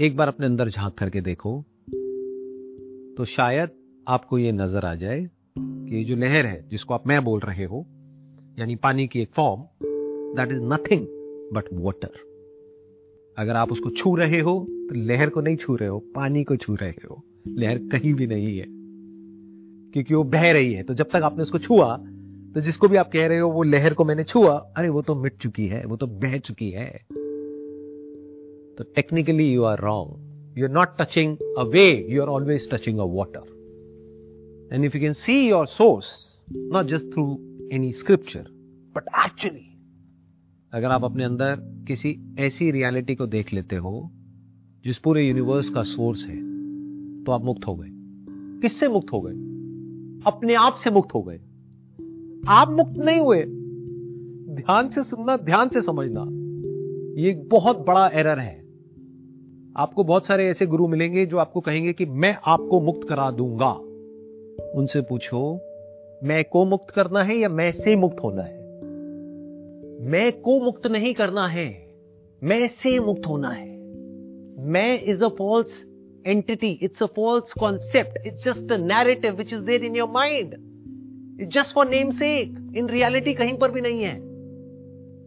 एक 0.00 0.16
बार 0.16 0.28
अपने 0.28 0.46
अंदर 0.46 0.68
झाँक 0.68 0.94
करके 0.94 1.20
देखो 1.20 1.64
तो 3.20 3.24
शायद 3.24 3.70
आपको 4.06 4.38
यह 4.38 4.52
नज़र 4.52 4.84
आ 4.86 4.94
जाए 4.94 5.18
कि 5.58 5.96
ये 5.96 6.04
जो 6.04 6.16
लहर 6.16 6.46
है, 6.46 6.68
जिसको 6.68 6.94
आप 6.94 7.06
मैं 7.06 7.22
बोल 7.24 7.40
रहे 7.40 7.64
हो, 7.64 7.84
यानी 8.58 8.76
पानी 8.76 9.06
की 9.06 9.20
एक 9.22 9.30
form 9.36 9.62
that 10.36 10.52
is 10.52 10.62
nothing 10.62 11.02
but 11.54 11.64
water 11.72 12.12
अगर 13.36 13.56
आप 13.56 13.72
उसको 13.72 13.90
छू 13.90 14.14
रहे 14.16 14.40
हो 14.40 14.54
तो 14.68 14.94
लहर 15.06 15.28
को 15.28 15.40
नहीं 15.40 15.56
छू 15.56 15.76
रहे 15.76 15.88
हो, 15.88 15.98
पानी 16.14 16.44
को 16.44 16.56
छू 16.56 16.74
रहे 16.74 17.06
हो। 17.10 17.22
लहर 17.48 17.78
कहीं 17.92 18.14
भी 18.14 18.26
नहीं 18.26 18.56
है, 18.58 18.66
क्योंकि 18.66 20.14
वो 20.14 20.22
बह 20.24 20.50
रही 20.52 20.72
है। 20.72 20.82
तो 20.82 20.94
जब 20.94 21.10
तक 21.12 21.22
आपने 21.22 21.42
उसको 21.42 21.58
छुआ 21.58 21.96
तो 22.54 22.60
जिसको 22.60 22.88
भी 22.88 22.96
आप 22.96 23.10
कह 23.12 23.26
रहे 23.26 23.38
हो, 23.38 23.50
वो 23.50 23.62
लहर 23.62 23.94
को 23.94 24.04
मैंने 24.04 24.24
छुआ, 24.24 24.56
अरे 24.76 24.88
वो 24.88 25.02
तो 25.02 25.14
मिट 25.14 25.36
चुकी 25.36 25.66
है, 25.66 25.84
वो 25.84 25.96
तो 25.96 26.06
बह 26.06 26.38
चुकी 26.38 26.70
है। 26.70 26.90
तो 28.78 28.92
technically 28.94 29.52
you 29.52 29.62
are 29.64 29.80
wrong. 29.80 30.29
You're 30.56 30.68
not 30.68 30.98
touching 30.98 31.38
a 31.56 31.64
wave, 31.64 32.08
you're 32.08 32.28
always 32.28 32.66
touching 32.66 32.98
a 32.98 33.06
water. 33.06 33.42
And 34.72 34.84
if 34.84 34.94
you 34.94 35.00
can 35.00 35.14
see 35.14 35.46
your 35.46 35.66
source, 35.66 36.36
not 36.48 36.86
just 36.86 37.04
through 37.14 37.38
any 37.72 37.92
scripture, 37.92 38.46
but 38.94 39.04
actually, 39.14 39.66
अगर 40.72 40.86
आप 40.86 41.04
अपने 41.04 41.24
अंदर 41.24 41.56
किसी 41.86 42.34
ऐसी 42.38 42.70
रियलिटी 42.70 43.14
को 43.14 43.26
देख 43.26 43.52
लेते 43.52 43.76
हो 43.76 44.10
जिस 44.84 44.98
पूरे 44.98 45.26
यूनिवर्स 45.28 45.68
का 45.68 45.82
सोर्स 45.82 46.24
है 46.24 46.36
तो 47.24 47.32
आप 47.32 47.44
मुक्त 47.44 47.66
हो 47.66 47.74
गए 47.74 47.88
किससे 48.60 48.88
मुक्त 48.88 49.12
हो 49.12 49.20
गए 49.20 49.32
अपने 50.26 50.54
आप 50.54 50.76
से 50.76 50.90
मुक्त 50.90 51.14
हो 51.14 51.22
गए 51.22 51.40
आप 52.48 52.70
मुक्त 52.70 52.98
नहीं 52.98 53.20
हुए 53.20 53.42
ध्यान 54.54 54.88
से 54.88 55.02
सुनना 55.04 55.36
ध्यान 55.36 55.68
से 55.68 55.82
समझना 55.82 56.26
ये 57.22 57.32
बहुत 57.50 57.78
बड़ा 57.78 58.08
एरर 58.08 58.38
है 58.38 58.59
आपको 59.76 60.04
बहुत 60.04 60.26
सारे 60.26 60.46
ऐसे 60.46 60.66
गुरु 60.66 60.88
मिलेंगे 60.88 61.26
जो 61.26 61.38
आपको 61.38 61.60
कहेंगे 61.60 61.92
कि 61.92 62.06
मैं 62.06 62.36
आपको 62.44 62.80
मुक्त 62.80 63.08
करा 63.08 63.30
दूँगा। 63.30 63.72
उनसे 64.78 65.00
पूछो, 65.00 65.54
मैं 66.24 66.44
को 66.44 66.64
मुक्त 66.64 66.90
करना 66.90 67.22
है 67.22 67.36
या 67.36 67.48
मैं 67.48 67.72
से 67.72 67.96
मुक्त 67.96 68.16
होना 68.24 68.42
है? 68.42 68.58
मैं 70.10 70.40
को 70.40 70.60
मुक्त 70.60 70.86
नहीं 70.86 71.14
करना 71.14 71.48
है, 71.48 71.94
मैं 72.42 72.68
से 72.68 73.00
मुक्त 73.00 73.26
होना 73.26 73.50
है। 73.50 73.68
मैं 74.58 75.02
is 75.02 75.24
a 75.24 75.28
false 75.28 75.84
entity 76.26 76.78
it's 76.82 77.02
a 77.02 77.06
false 77.06 77.52
concept 77.52 78.26
it's 78.26 78.44
just 78.44 78.72
a 78.72 78.76
narrative 78.76 79.34
which 79.34 79.52
is 79.52 79.60
there 79.60 79.84
in 79.84 79.96
your 79.96 80.08
mind 80.08 80.54
it's 81.40 81.54
just 81.54 81.74
for 81.74 81.88
name's 81.88 82.10
sake 82.10 82.72
in 82.76 82.88
reality 82.88 83.34
कहीं 83.34 83.58
पर 83.58 83.70
भी 83.70 83.80
नहीं 83.80 84.02
है। 84.02 84.20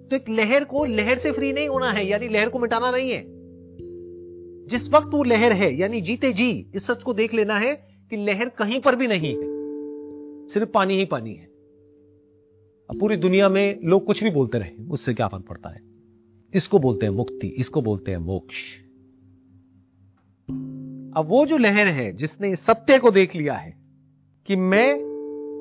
तो 0.09 0.15
एक 0.15 0.29
लहर 0.29 0.63
को, 0.63 0.85
लहर 0.85 1.17
से 1.17 1.31
फ्री 1.31 1.53
नहीं 1.53 1.67
होना 1.67 1.91
है, 1.91 2.07
यानी 2.07 2.27
लहर 2.27 2.49
को 2.49 2.59
मिटाना 2.59 2.91
नहीं 2.91 3.11
है। 3.11 3.32
जिस 4.67 4.89
वक्त 4.89 5.07
वो 5.07 5.23
लहर 5.23 5.51
है, 5.51 5.77
यानी 5.77 6.01
जीते 6.01 6.33
जी, 6.33 6.65
इस 6.75 6.85
सच 6.85 7.03
को 7.03 7.13
देख 7.13 7.33
लेना 7.33 7.59
है 7.59 7.75
कि 8.09 8.15
लहर 8.15 8.49
कहीं 8.49 8.81
पर 8.81 8.95
भी 8.95 9.07
नहीं 9.07 9.35
है। 9.35 9.53
सिर्फ़ 10.47 10.69
पानी 10.69 10.97
ही 10.97 11.05
पानी 11.05 11.33
है। 11.33 11.45
अब 12.89 12.99
पूरी 12.99 13.17
दुनिया 13.17 13.49
में 13.49 13.79
लोग 13.83 14.05
कुछ 14.05 14.23
भी 14.23 14.29
बोलते 14.29 14.57
रहे, 14.57 14.89
उससे 14.89 15.13
क्या 15.13 15.27
फ़र्क 15.27 15.45
पड़ता 15.49 15.69
है? 15.69 15.81
इसको 16.53 16.79
बोलते 16.79 17.05
हैं 17.05 17.13
मुक्ति, 17.13 17.47
इसको 17.47 17.81
बोलते 17.81 18.11
हैं 18.11 18.17
मोक्ष। 18.17 18.55
अब 21.17 21.25
वो 21.27 21.45
जो 21.45 21.57
लहर 21.57 21.87
है, 21.87 22.13
जिसने 22.13 22.51
इस 22.51 22.65
सत्य 22.65 22.99
को 22.99 23.11
देख 23.11 23.35
लिया 23.35 23.53
है 23.53 23.77
कि 24.47 24.55
मैं 24.55 24.93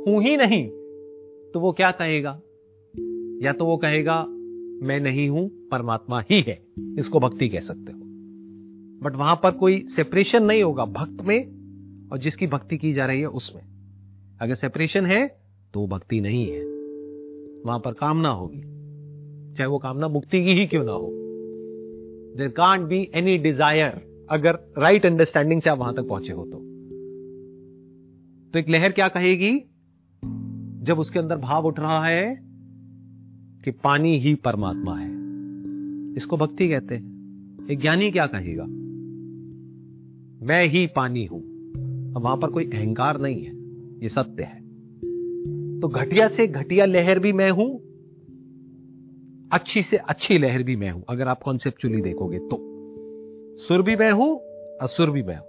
हूँ 0.07 0.23
ही 0.23 0.37
नहीं 0.37 0.69
तो 1.53 1.61
वो 1.61 1.73
क्या 1.73 1.91
कहेगा? 1.91 2.41
या 3.47 3.53
तो 3.53 3.67
वो 3.67 3.77
कहेगा, 3.77 4.25
मैं 4.87 5.01
नहीं 5.01 5.29
हूँ, 5.29 5.69
परमात्मा 5.69 6.21
ही 6.31 6.41
है। 6.41 6.67
इसको 6.99 7.21
भक्ति 7.21 7.49
कह 7.49 7.61
सकते 7.61 7.93
हो। 7.93 8.02
बट 9.03 9.17
वहाँ 9.17 9.41
पर 9.43 9.51
कोई 9.51 9.87
सेपरेशन 9.97 10.43
नहीं 10.43 10.63
होगा 10.63 10.85
भक्त 10.85 11.25
में, 11.25 12.09
और 12.13 12.19
जिसकी 12.19 12.47
भक्ति 12.47 12.79
की 12.79 12.93
जा 12.93 13.07
रही 13.07 13.21
है 13.21 13.27
उसमें। 13.27 13.63
अगर 14.41 14.55
सेपरेशन 14.55 15.07
है 15.07 15.27
तो 15.75 15.81
वो 15.81 15.87
भक्ति 15.87 16.21
नहीं 16.21 16.47
है। 16.51 16.65
वहाँ 17.67 17.79
पर 17.79 17.93
कामना 17.93 18.29
होगी। 18.29 18.61
चाहे 19.55 19.67
वो 19.67 19.79
कामना 19.79 20.09
मुक्ति 20.09 20.45
की 20.45 20.53
ही 20.53 20.67
क्यों 20.67 20.85
ना 20.85 20.93
हो। 20.93 21.09
There 22.37 22.49
can't 22.49 22.81
be 22.81 23.11
any 23.15 23.39
desire 23.39 24.27
अगर 24.31 24.59
राइट 24.79 25.07
अंडरस्टैंडिंग 25.07 25.61
से 25.61 25.71
आप 25.71 25.79
वहाँ 25.79 25.95
तक 25.95 26.09
पहुँचे 26.09 26.33
हो 26.33 26.45
तो। 26.45 26.59
तो 28.53 28.59
एक 28.59 28.69
लहर 28.69 28.93
क्या 28.93 29.09
कहेगी? 29.09 29.53
जब 30.83 30.99
उसके 30.99 31.19
अंदर 31.19 31.37
भाव 31.37 31.67
उठ 31.67 31.81
रहा 31.81 32.05
है 32.05 32.35
कि 33.65 33.71
पानी 33.71 34.19
ही 34.19 34.35
परमात्मा 34.35 34.97
है। 34.97 35.11
इसको 36.17 36.37
भक्ति 36.37 36.69
कहते 36.69 36.95
हैं। 36.95 37.69
एक 37.71 37.81
ज्ञानी 37.81 38.11
क्या 38.11 38.27
कहेगा? 38.27 38.65
मैं 40.43 40.67
ही 40.67 40.87
पानी 40.87 41.25
हूँ। 41.25 41.41
अब 42.17 42.23
वहाँ 42.23 42.37
पर 42.37 42.51
कोई 42.51 42.65
अहंकार 42.65 43.21
नहीं 43.21 43.43
है। 43.43 43.53
ये 44.03 44.09
सत्य 44.09 44.43
है। 44.43 44.63
तो 45.81 45.89
घटिया 45.89 46.29
से 46.29 46.47
घटिया 46.47 46.85
लहर 46.85 47.19
भी 47.19 47.33
मैं 47.33 47.51
हूँ, 47.51 47.79
अच्छी 49.53 49.83
से 49.83 49.97
अच्छी 49.97 50.39
लहर 50.39 50.63
भी 50.63 50.77
मैं 50.77 50.91
हूँ। 50.91 51.05
अगर 51.09 51.29
आप 51.29 51.43
कॉन्सेप्चुअली 51.43 52.03
देखोगे 52.03 52.39
तो। 52.39 52.59
सुर 53.59 53.83
भी 53.83 53.97
मैं 53.97 54.13
हूँ, 54.13 54.41
असुर 54.83 55.11
भी 55.11 55.23
मैं 55.23 55.37
हूँ। 55.37 55.47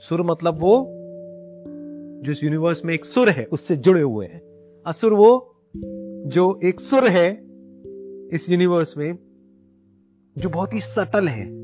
सुर 0.00 0.22
मतलब 0.22 0.60
वो 0.60 0.86
जिस 2.24 2.44
यूनिवर्स 2.44 2.84
में 2.84 2.94
एक 2.94 3.04
सुर 3.04 3.28
है, 3.28 3.44
उससे 3.44 3.76
जुड़े 3.76 4.02
हुए 4.02 4.26
हैं। 4.26 4.42
असुर 4.86 5.12
वो 5.12 5.56
जो 6.26 6.60
एक 6.64 6.80
सुर 6.80 7.08
है 7.08 7.32
इस 8.32 8.46
यूनिवर्स 8.50 8.96
में, 8.96 9.18
जो 10.38 10.48
बहुत 10.48 10.74
ही 10.74 10.80
सटल 10.80 11.28
है। 11.28 11.63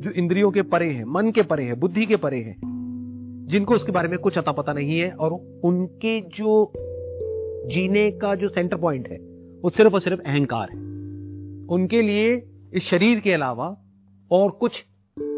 जो 0.00 0.10
इंद्रियों 0.10 0.50
के 0.50 0.62
परे 0.62 0.90
हैं, 0.90 1.04
मन 1.04 1.30
के 1.30 1.42
परे 1.42 1.64
हैं, 1.64 1.80
बुद्धि 1.80 2.06
के 2.06 2.16
परे 2.16 2.38
हैं, 2.38 2.56
जिनको 3.48 3.74
उसके 3.74 3.92
बारे 3.92 4.08
में 4.08 4.18
कुछ 4.18 4.38
अता 4.38 4.52
पता 4.52 4.72
नहीं 4.72 5.00
है 5.00 5.12
और 5.12 5.60
उनके 5.64 6.20
जो 6.20 6.72
जीने 7.66 8.10
का 8.10 8.34
जो 8.34 8.48
सेंटर 8.48 8.76
पॉइंट 8.76 9.08
है, 9.08 9.18
वो 9.62 9.70
सिर्फ़ 9.70 9.94
और 9.94 10.00
सिर्फ़ 10.00 10.20
अहंकार 10.20 10.68
है। 10.70 10.76
उनके 11.66 12.02
लिए 12.02 12.42
इस 12.74 12.82
शरीर 12.82 13.20
के 13.20 13.32
अलावा 13.32 13.84
और 14.30 14.50
कुछ 14.50 14.84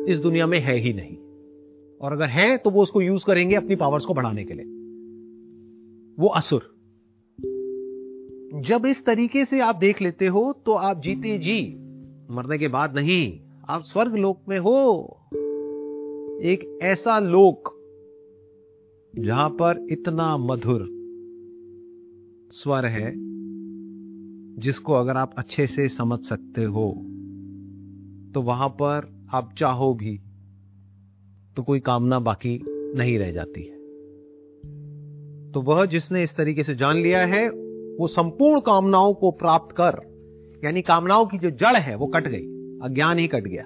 इस 0.09 0.18
दुनिया 0.18 0.46
में 0.46 0.61
है 0.61 0.79
ही 0.79 0.92
नहीं। 0.92 1.16
और 2.01 2.12
अगर 2.12 2.27
है 2.27 2.57
तो 2.57 2.70
वो 2.70 2.83
उसको 2.83 3.03
यूज़ 3.03 3.25
करेंगे 3.27 3.55
अपनी 3.55 3.77
पावर्स 3.77 4.05
को 4.05 4.14
बढ़ाने 4.14 4.44
के 4.44 4.55
लिए। 4.55 4.64
वो 6.22 6.29
असुर। 6.29 6.75
जब 8.55 8.87
इस 8.87 9.05
तरीके 9.05 9.44
से 9.44 9.61
आप 9.61 9.77
देख 9.77 10.03
लेते 10.03 10.27
हो 10.27 10.62
तो 10.66 10.72
आप 10.72 11.01
जीते 11.01 11.38
जी। 11.38 11.77
मरने 12.31 12.59
के 12.59 12.68
बाद 12.68 12.94
नहीं। 12.94 13.40
आप 13.68 13.83
स्वर्ग 13.83 14.14
लोक 14.14 14.38
में 14.48 14.59
हो। 14.59 14.79
एक 16.44 16.79
ऐसा 16.83 17.18
लोक 17.18 17.68
जहाँ 19.14 19.48
पर 19.51 19.87
इतना 19.90 20.37
मधुर 20.37 20.87
स्वर 22.53 22.87
है, 22.87 23.12
जिसको 24.59 24.92
अगर 24.92 25.16
आप 25.16 25.35
अच्छे 25.38 25.66
से 25.66 25.88
समझ 25.88 26.18
सकते 26.20 26.64
हो 26.64 26.88
तो 28.35 28.42
वहाँ 28.42 28.68
पर 28.68 29.09
आप 29.35 29.53
चाहो 29.59 29.92
भी 29.94 30.18
तो 31.57 31.62
कोई 31.62 31.81
कामना 31.81 32.18
बाकी 32.20 32.59
नहीं 32.96 33.18
रह 33.18 33.33
जाती 33.33 33.62
है। 33.62 33.77
तो 35.53 35.61
वह 35.62 35.85
जिसने 35.87 36.22
इस 36.22 36.35
तरीके 36.37 36.62
से 36.62 36.75
जान 36.75 36.96
लिया 36.96 37.20
है, 37.27 37.48
वो 37.98 38.07
संपूर्ण 38.07 38.61
कामनाओं 38.61 39.14
को 39.14 39.31
प्राप्त 39.31 39.77
कर, 39.81 40.01
यानी 40.64 40.83
कामनाओं 40.83 41.27
की 41.27 41.38
जो 41.38 41.51
जड़ 41.51 41.77
है, 41.77 41.94
वो 41.96 42.07
कट 42.07 42.29
गई। 42.29 42.51
अज्ञान 42.82 43.18
ही 43.18 43.28
कट 43.28 43.44
गया। 43.44 43.64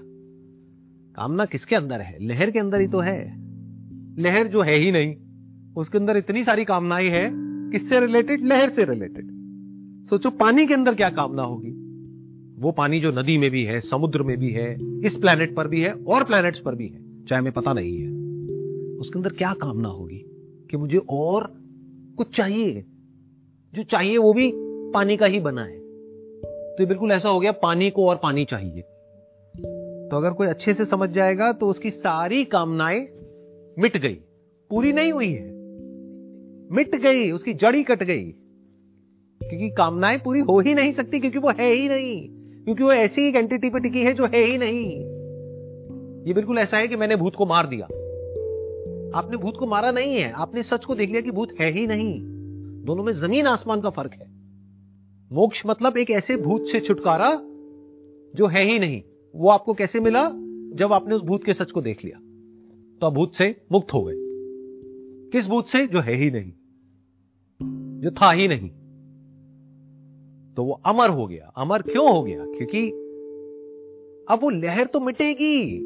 कामना 1.16 1.44
किसके 1.44 1.76
अंदर 1.76 2.00
है? 2.00 2.26
लहर 2.26 2.50
के 2.50 2.58
अंदर 2.58 2.80
ही 2.80 2.88
तो 2.88 2.98
है। 2.98 3.34
लहर 4.22 4.46
जो 4.46 4.62
है 4.62 4.76
ही 4.76 4.92
नहीं, 4.92 5.16
उसके 5.76 5.98
अंदर 5.98 6.16
इतनी 6.16 6.44
सारी 6.44 6.64
कामनाएँ 6.64 7.08
है 7.08 7.30
किससे 7.70 8.00
रिलेटेड 8.00 8.44
लहर 8.44 8.70
से 8.70 8.84
रिलेटेड 8.84 9.36
सोचो, 10.06 10.30
पानी 10.30 10.66
के 10.66 10.74
अंदर 10.74 10.94
क्या 10.94 11.10
कामना 11.10 11.42
होगी? 11.42 11.70
वो 12.62 12.72
पानी 12.72 13.00
जो 13.00 13.10
नदी 13.10 13.38
में 13.38 13.50
भी 13.50 13.62
है, 13.62 13.80
समुद्र 13.80 14.22
में 14.22 14.38
भी 14.38 14.50
है, 14.50 14.76
इस 15.06 15.16
प्लेनेट 15.16 15.54
पर 15.54 15.68
भी 15.68 15.80
है, 15.80 15.92
और 15.92 16.24
प्लैनेट्स 16.24 16.58
पर 16.58 16.74
भी 16.74 16.88
है, 16.88 17.24
चाहे 17.24 17.40
हमें 17.40 17.52
पता 17.52 17.72
नहीं 17.72 17.98
है। 17.98 18.08
उसके 18.96 19.18
अंदर 19.18 19.30
क्या 19.30 19.52
कामना 19.52 19.88
होगी? 19.88 20.24
कि 20.70 20.76
मुझे 20.76 20.98
और 20.98 21.54
कुछ 22.16 22.36
चाहिए। 22.36 22.84
जो 23.74 23.82
चाहिए 23.82 24.18
वो 24.18 24.32
भी 24.32 24.52
पानी 24.92 25.16
का 25.16 25.26
ही 25.26 25.40
बना 25.40 25.64
है। 25.64 25.78
तो 26.76 26.86
बिल्कुल 26.86 27.12
ऐसा 27.12 27.28
हो 27.28 27.40
गया, 27.40 27.52
पानी 27.52 27.90
को 27.90 28.08
और 28.08 28.16
पानी 28.16 28.44
चाहिए। 28.44 28.82
तो 30.10 30.16
अगर 30.16 30.30
कोई 30.30 30.46
अच्छे 30.46 30.74
से 30.74 30.84
समझ 30.84 31.10
जाएगा 31.10 31.52
तो 31.52 31.68
उसकी 31.68 31.90
सारी 31.90 32.44
कामनाएँ 32.44 33.08
मिट 33.78 33.96
गई। 33.96 34.14
पूरी 34.70 34.92
नहीं 34.92 35.12
हुई 35.12 35.32
है। 35.32 35.56
मिट 36.72 36.96
गई, 36.96 37.30
उसकी 37.30 37.54
जड़ी 37.54 37.82
कट 37.82 38.02
गई। 38.02 38.24
क्योंकि 39.42 39.70
कामनाएँ 39.70 40.18
पूरी 40.18 40.40
हो 40.40 40.60
ही 40.60 40.74
नहीं 40.74 40.92
सकती, 40.92 41.20
क्योंकि 41.20 41.38
वो 41.38 41.50
है 41.50 41.70
ही 41.70 41.88
नहीं। 41.88 42.28
क्योंकि 42.64 42.84
वो 42.84 42.92
ऐसी 42.92 43.28
एक 43.28 43.36
एंटिटी 43.36 43.70
पे 43.70 43.80
टिकी 43.80 44.00
है 44.00 44.12
जो 44.12 44.24
है 44.24 44.44
ही 44.44 44.58
नहीं। 44.58 44.92
ये 46.24 46.32
बिल्कुल 46.32 46.58
ऐसा 46.58 46.76
है 46.76 46.88
कि 46.88 46.96
मैंने 46.96 47.16
भूत 47.16 47.34
को 47.34 47.46
मार 47.46 47.66
दिया। 47.66 47.84
आपने 49.18 49.36
भूत 49.36 49.56
को 49.58 49.66
मारा 49.66 49.90
नहीं 49.90 50.14
है। 50.14 50.32
आपने 50.32 50.62
सच 50.62 50.84
को 50.84 50.94
देख 50.94 51.10
लिया 51.10 51.20
कि 51.20 51.30
भूत 51.30 51.48
है 51.60 51.70
ही 51.72 51.86
नहीं। 51.86 52.20
दोनों 52.84 53.04
में 53.04 53.12
ज़मीन 53.12 53.46
आसमान 53.46 53.80
का 53.80 53.90
फ़र्क 53.90 54.12
है। 54.14 54.26
मोक्ष 55.32 55.62
मतलब 55.66 55.96
एक 55.96 56.10
ऐसे 56.10 56.36
भूत 56.36 56.66
से 56.68 56.80
छुटकारा 56.80 57.40
जो 58.34 58.46
है 58.46 58.64
ही 58.64 58.78
नहीं। 58.78 59.02
वो 59.36 59.48
आपको 59.48 59.74
कैसे 59.74 60.00
मिला? 60.00 60.30
जब 60.74 60.92
आपने 60.92 61.14
उस 61.14 61.22
भूत 61.22 61.44
के 61.44 61.54
सच 61.54 61.70
को 61.70 61.82
देख 61.82 62.04
लिया। 62.04 62.18
तो 63.00 63.06
आप 63.06 63.12
भूत 63.12 63.34
से 63.34 63.56
मुक्त 63.72 63.94
हो 63.94 64.04
गए। 64.04 64.14
किस 65.30 65.46
भूत 65.46 65.68
से? 65.68 65.86
जो 65.86 66.00
है 66.00 66.16
ही 66.16 66.30
नहीं। 66.30 66.52
जो 68.00 68.10
था 68.10 68.30
ही 68.32 68.48
नहीं। 68.48 68.68
तो 70.54 70.64
वो 70.64 70.72
अमर 70.72 71.10
हो 71.10 71.26
गया। 71.26 71.46
अमर 71.46 71.82
क्यों 71.82 72.12
हो 72.12 72.22
गया? 72.22 72.44
क्योंकि 72.46 72.90
अब 74.30 74.38
वो 74.42 74.50
लहर 74.50 74.86
तो 74.86 75.00
मिटेगी। 75.00 75.78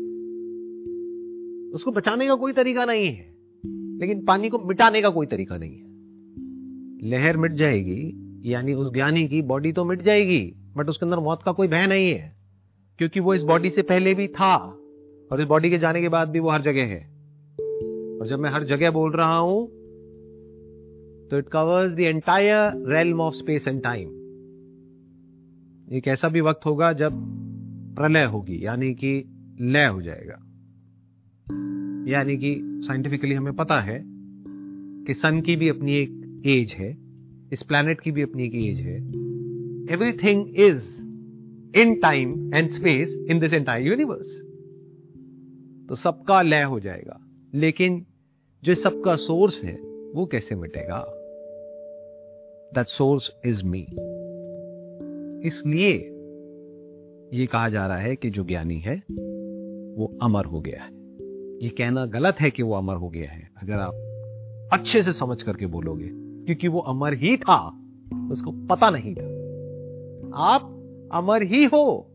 उसको 1.70 1.90
बचाने 1.90 2.26
का 2.26 2.34
कोई 2.34 2.52
तरीका 2.52 2.84
नहीं 2.84 3.06
है। 3.06 3.34
लेकिन 3.98 4.24
पानी 4.24 4.48
को 4.48 4.58
मिटाने 4.58 5.02
का 5.02 5.08
कोई 5.08 5.26
तरीका 5.26 5.58
नहीं 5.58 5.78
है। 5.78 5.90
लहर 7.10 7.36
मिट 7.36 7.52
जाएगी, 7.52 8.12
यानी 8.50 8.72
उस 8.72 8.92
ज्ञानी 8.92 9.28
की 9.28 9.42
बॉडी 9.42 9.72
तो 9.72 9.84
मिट 9.84 10.02
जाएगी 10.02 10.54
बट 10.76 10.88
उसके 10.88 11.06
अंदर 11.06 11.18
मौत 11.18 11.42
का 11.42 11.52
कोई 11.52 11.68
भय 11.68 11.86
नहीं 11.86 12.10
है। 12.10 12.39
क्योंकि 13.00 13.20
वो 13.20 13.34
इस 13.34 13.42
बॉडी 13.42 13.70
से 13.70 13.82
पहले 13.82 14.14
भी 14.14 14.28
था। 14.28 14.56
और 15.32 15.40
इस 15.40 15.46
बॉडी 15.48 15.70
के 15.70 15.78
जाने 15.78 16.00
के 16.00 16.08
बाद 16.08 16.28
भी 16.28 16.38
वो 16.38 16.50
हर 16.50 16.62
जगह 16.62 16.82
है। 16.82 17.00
और 18.20 18.26
जब 18.26 18.38
मैं 18.38 18.50
हर 18.50 18.64
जगह 18.64 18.90
बोल 18.90 19.12
रहा 19.12 19.36
हूँ 19.36 19.66
तो 21.28 21.38
it 21.38 21.48
covers 21.48 21.92
the 21.92 22.00
entire 22.00 22.92
realm 22.92 23.20
of 23.20 23.34
space 23.34 23.68
and 23.68 23.82
time 23.82 24.08
एक 25.92 26.08
ऐसा 26.08 26.28
भी 26.28 26.40
वक्त 26.40 26.66
होगा 26.66 26.92
जब 26.92 27.12
प्रलय 27.96 28.24
होगी, 28.24 28.66
यानी 28.66 28.94
कि 28.94 29.24
लय 29.60 29.86
हो 29.86 30.02
जाएगा। 30.02 30.38
यानी 32.10 32.36
कि 32.36 32.60
साइंटिफिकली 32.86 33.34
हमें 33.34 33.56
पता 33.56 33.80
है 33.80 34.04
कि 35.04 35.14
सन 35.14 35.40
की 35.40 35.56
भी 35.56 35.68
अपनी 35.68 35.96
एक 35.96 36.42
एज 36.46 36.72
है, 36.72 36.96
इस 37.52 37.62
प्लैनेट 37.62 38.00
की 38.00 38.10
भी 38.10 38.22
अपनी 38.22 38.44
एक 38.44 38.54
एज 38.54 38.80
है। 38.80 38.96
Everything 39.94 40.60
is 40.60 40.99
in 41.76 41.94
time 42.00 42.54
and 42.54 42.70
space 42.70 43.26
in 43.30 43.40
this 43.40 43.52
entire 43.52 43.86
universe 43.86 44.40
तो 45.88 45.94
सबका 45.94 46.42
लय 46.42 46.62
हो 46.62 46.80
जाएगा, 46.80 47.20
लेकिन 47.54 48.06
जो 48.64 48.74
सबका 48.74 49.16
सोर्स 49.16 49.64
है, 49.64 49.74
वो 50.14 50.26
कैसे 50.26 50.54
मिटेगा? 50.54 51.04
दैट 52.74 52.86
सोर्स 52.86 53.30
इज़ 53.46 53.64
मी 53.64 53.86
इसलिए 55.46 55.92
ये 57.34 57.46
कहा 57.46 57.68
जा 57.68 57.86
रहा 57.86 57.96
है 57.96 58.16
कि 58.16 58.30
जो 58.30 58.44
ज्ञानी 58.44 58.78
है, 58.78 58.96
वो 59.96 60.18
अमर 60.22 60.44
हो 60.44 60.60
गया 60.60 60.82
है। 60.82 60.92
ये 61.62 61.68
कहना 61.68 62.06
गलत 62.06 62.40
है 62.40 62.50
कि 62.50 62.62
वो 62.62 62.74
अमर 62.74 62.94
हो 62.94 63.08
गया 63.08 63.30
है, 63.30 63.50
अगर 63.62 63.74
आप 63.74 64.68
अच्छे 64.72 65.02
से 65.02 65.12
समझ 65.12 65.42
करके 65.42 65.66
बोलोगे, 65.66 66.08
क्योंकि 66.12 66.68
वो 66.68 66.80
अमर 66.80 67.14
ही 67.14 67.36
था, 67.36 67.66
उसको 68.30 68.52
पता 68.66 68.90
नहीं 68.90 69.14
था। 69.14 69.24
आप 70.34 70.76
अमर 71.12 71.42
ही 71.42 71.64
हो, 71.64 72.10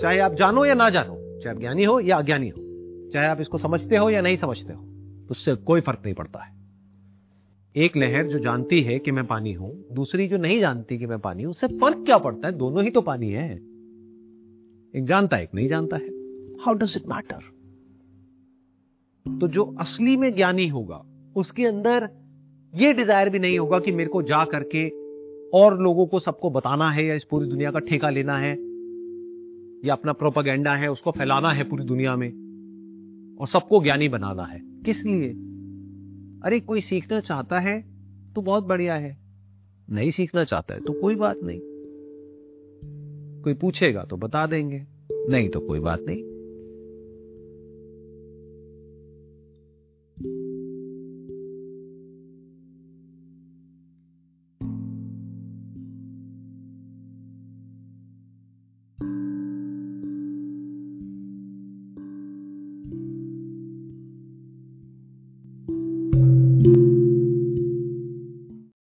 चाहे 0.00 0.18
आप 0.18 0.34
जानो 0.34 0.64
या 0.64 0.74
ना 0.74 0.90
जानो, 0.90 1.40
चाहे 1.40 1.54
आप 1.54 1.60
ज्ञानी 1.60 1.84
हो 1.84 2.00
या 2.00 2.16
अज्ञानी 2.16 2.48
हो, 2.48 2.60
चाहे 3.12 3.26
आप 3.26 3.40
इसको 3.40 3.58
समझते 3.58 3.96
हो 3.96 4.10
या 4.10 4.20
नहीं 4.20 4.36
समझते 4.36 4.72
हो, 4.72 4.84
उससे 5.30 5.54
कोई 5.54 5.80
फ़र्क 5.80 5.98
नहीं 6.04 6.14
पड़ता 6.14 6.40
है। 6.40 6.52
एक 7.76 7.96
लहर 7.96 8.26
जो 8.26 8.38
जानती 8.38 8.82
है 8.82 8.98
कि 8.98 9.10
मैं 9.10 9.26
पानी 9.26 9.52
हूँ, 9.52 9.84
दूसरी 9.92 10.28
जो 10.28 10.36
नहीं 10.36 10.60
जानती 10.60 10.98
कि 10.98 11.06
मैं 11.06 11.18
पानी 11.18 11.42
हूँ, 11.42 11.50
उससे 11.50 11.66
फ़र्क 11.66 12.04
क्या 12.04 12.18
पड़ता 12.18 12.48
है? 12.48 12.54
दोनों 12.54 12.84
ही 12.84 12.90
तो 12.90 13.00
पानी 13.00 13.30
है। 13.30 13.52
एक 14.94 15.04
जानता 15.04 15.36
है, 15.36 15.42
एक 15.42 15.54
नहीं 15.54 15.68
जानता 15.68 15.96
है। 15.96 16.08
हाउ 16.60 16.74
डज 16.74 16.94
इट 16.96 17.08
मैटर 17.08 17.40
तो 19.40 19.48
जो 19.48 19.64
असली 19.80 20.16
में 20.16 20.34
ज्ञानी 20.34 20.68
होगा, 20.68 21.04
उसके 21.36 21.66
अंदर 21.66 22.08
यह 22.74 22.92
डिज़ायर 22.92 23.28
भी 23.28 23.38
नहीं 23.38 23.58
होगा 23.58 23.78
कि 23.78 23.92
मेरे 23.92 24.10
को 24.10 24.22
जा 24.22 24.44
करके 24.44 25.01
और 25.52 25.82
लोगों 25.82 26.06
को 26.06 26.18
सबको 26.18 26.50
बताना 26.50 26.90
है 26.90 27.06
या 27.06 27.14
इस 27.14 27.24
पूरी 27.24 27.48
दुनिया 27.48 27.70
का 27.70 27.78
ठेका 27.78 28.10
लेना 28.10 28.38
है 28.38 28.52
या 29.88 29.92
अपना 29.92 30.12
प्रोपागेंडा 30.12 30.74
है 30.74 30.90
उसको 30.90 31.10
फैलाना 31.10 31.50
है 31.50 31.64
पूरी 31.64 31.84
दुनिया 31.84 32.16
में 32.16 32.28
और 33.40 33.46
सबको 33.46 33.82
ज्ञानी 33.82 34.08
बनाना 34.08 34.44
है। 34.44 34.60
किस 34.64 35.04
लिए? 35.04 35.28
अरे 36.44 36.60
कोई 36.60 36.80
सीखना 36.80 37.20
चाहता 37.20 37.58
है 37.60 37.84
तो 38.34 38.42
बहुत 38.42 38.64
बढ़िया 38.64 38.94
है। 38.94 39.18
नहीं 39.90 40.10
सीखना 40.10 40.44
चाहता 40.44 40.74
है 40.74 40.80
तो 40.80 40.92
कोई 40.92 41.14
बात 41.14 41.36
नहीं। 41.42 41.60
कोई 43.42 43.54
पूछेगा 43.54 44.04
तो 44.04 44.16
बता 44.16 44.46
देंगे। 44.46 44.86
नहीं 45.12 45.48
तो 45.48 45.60
कोई 45.60 45.80
बात 45.80 46.00
नहीं। 46.00 46.31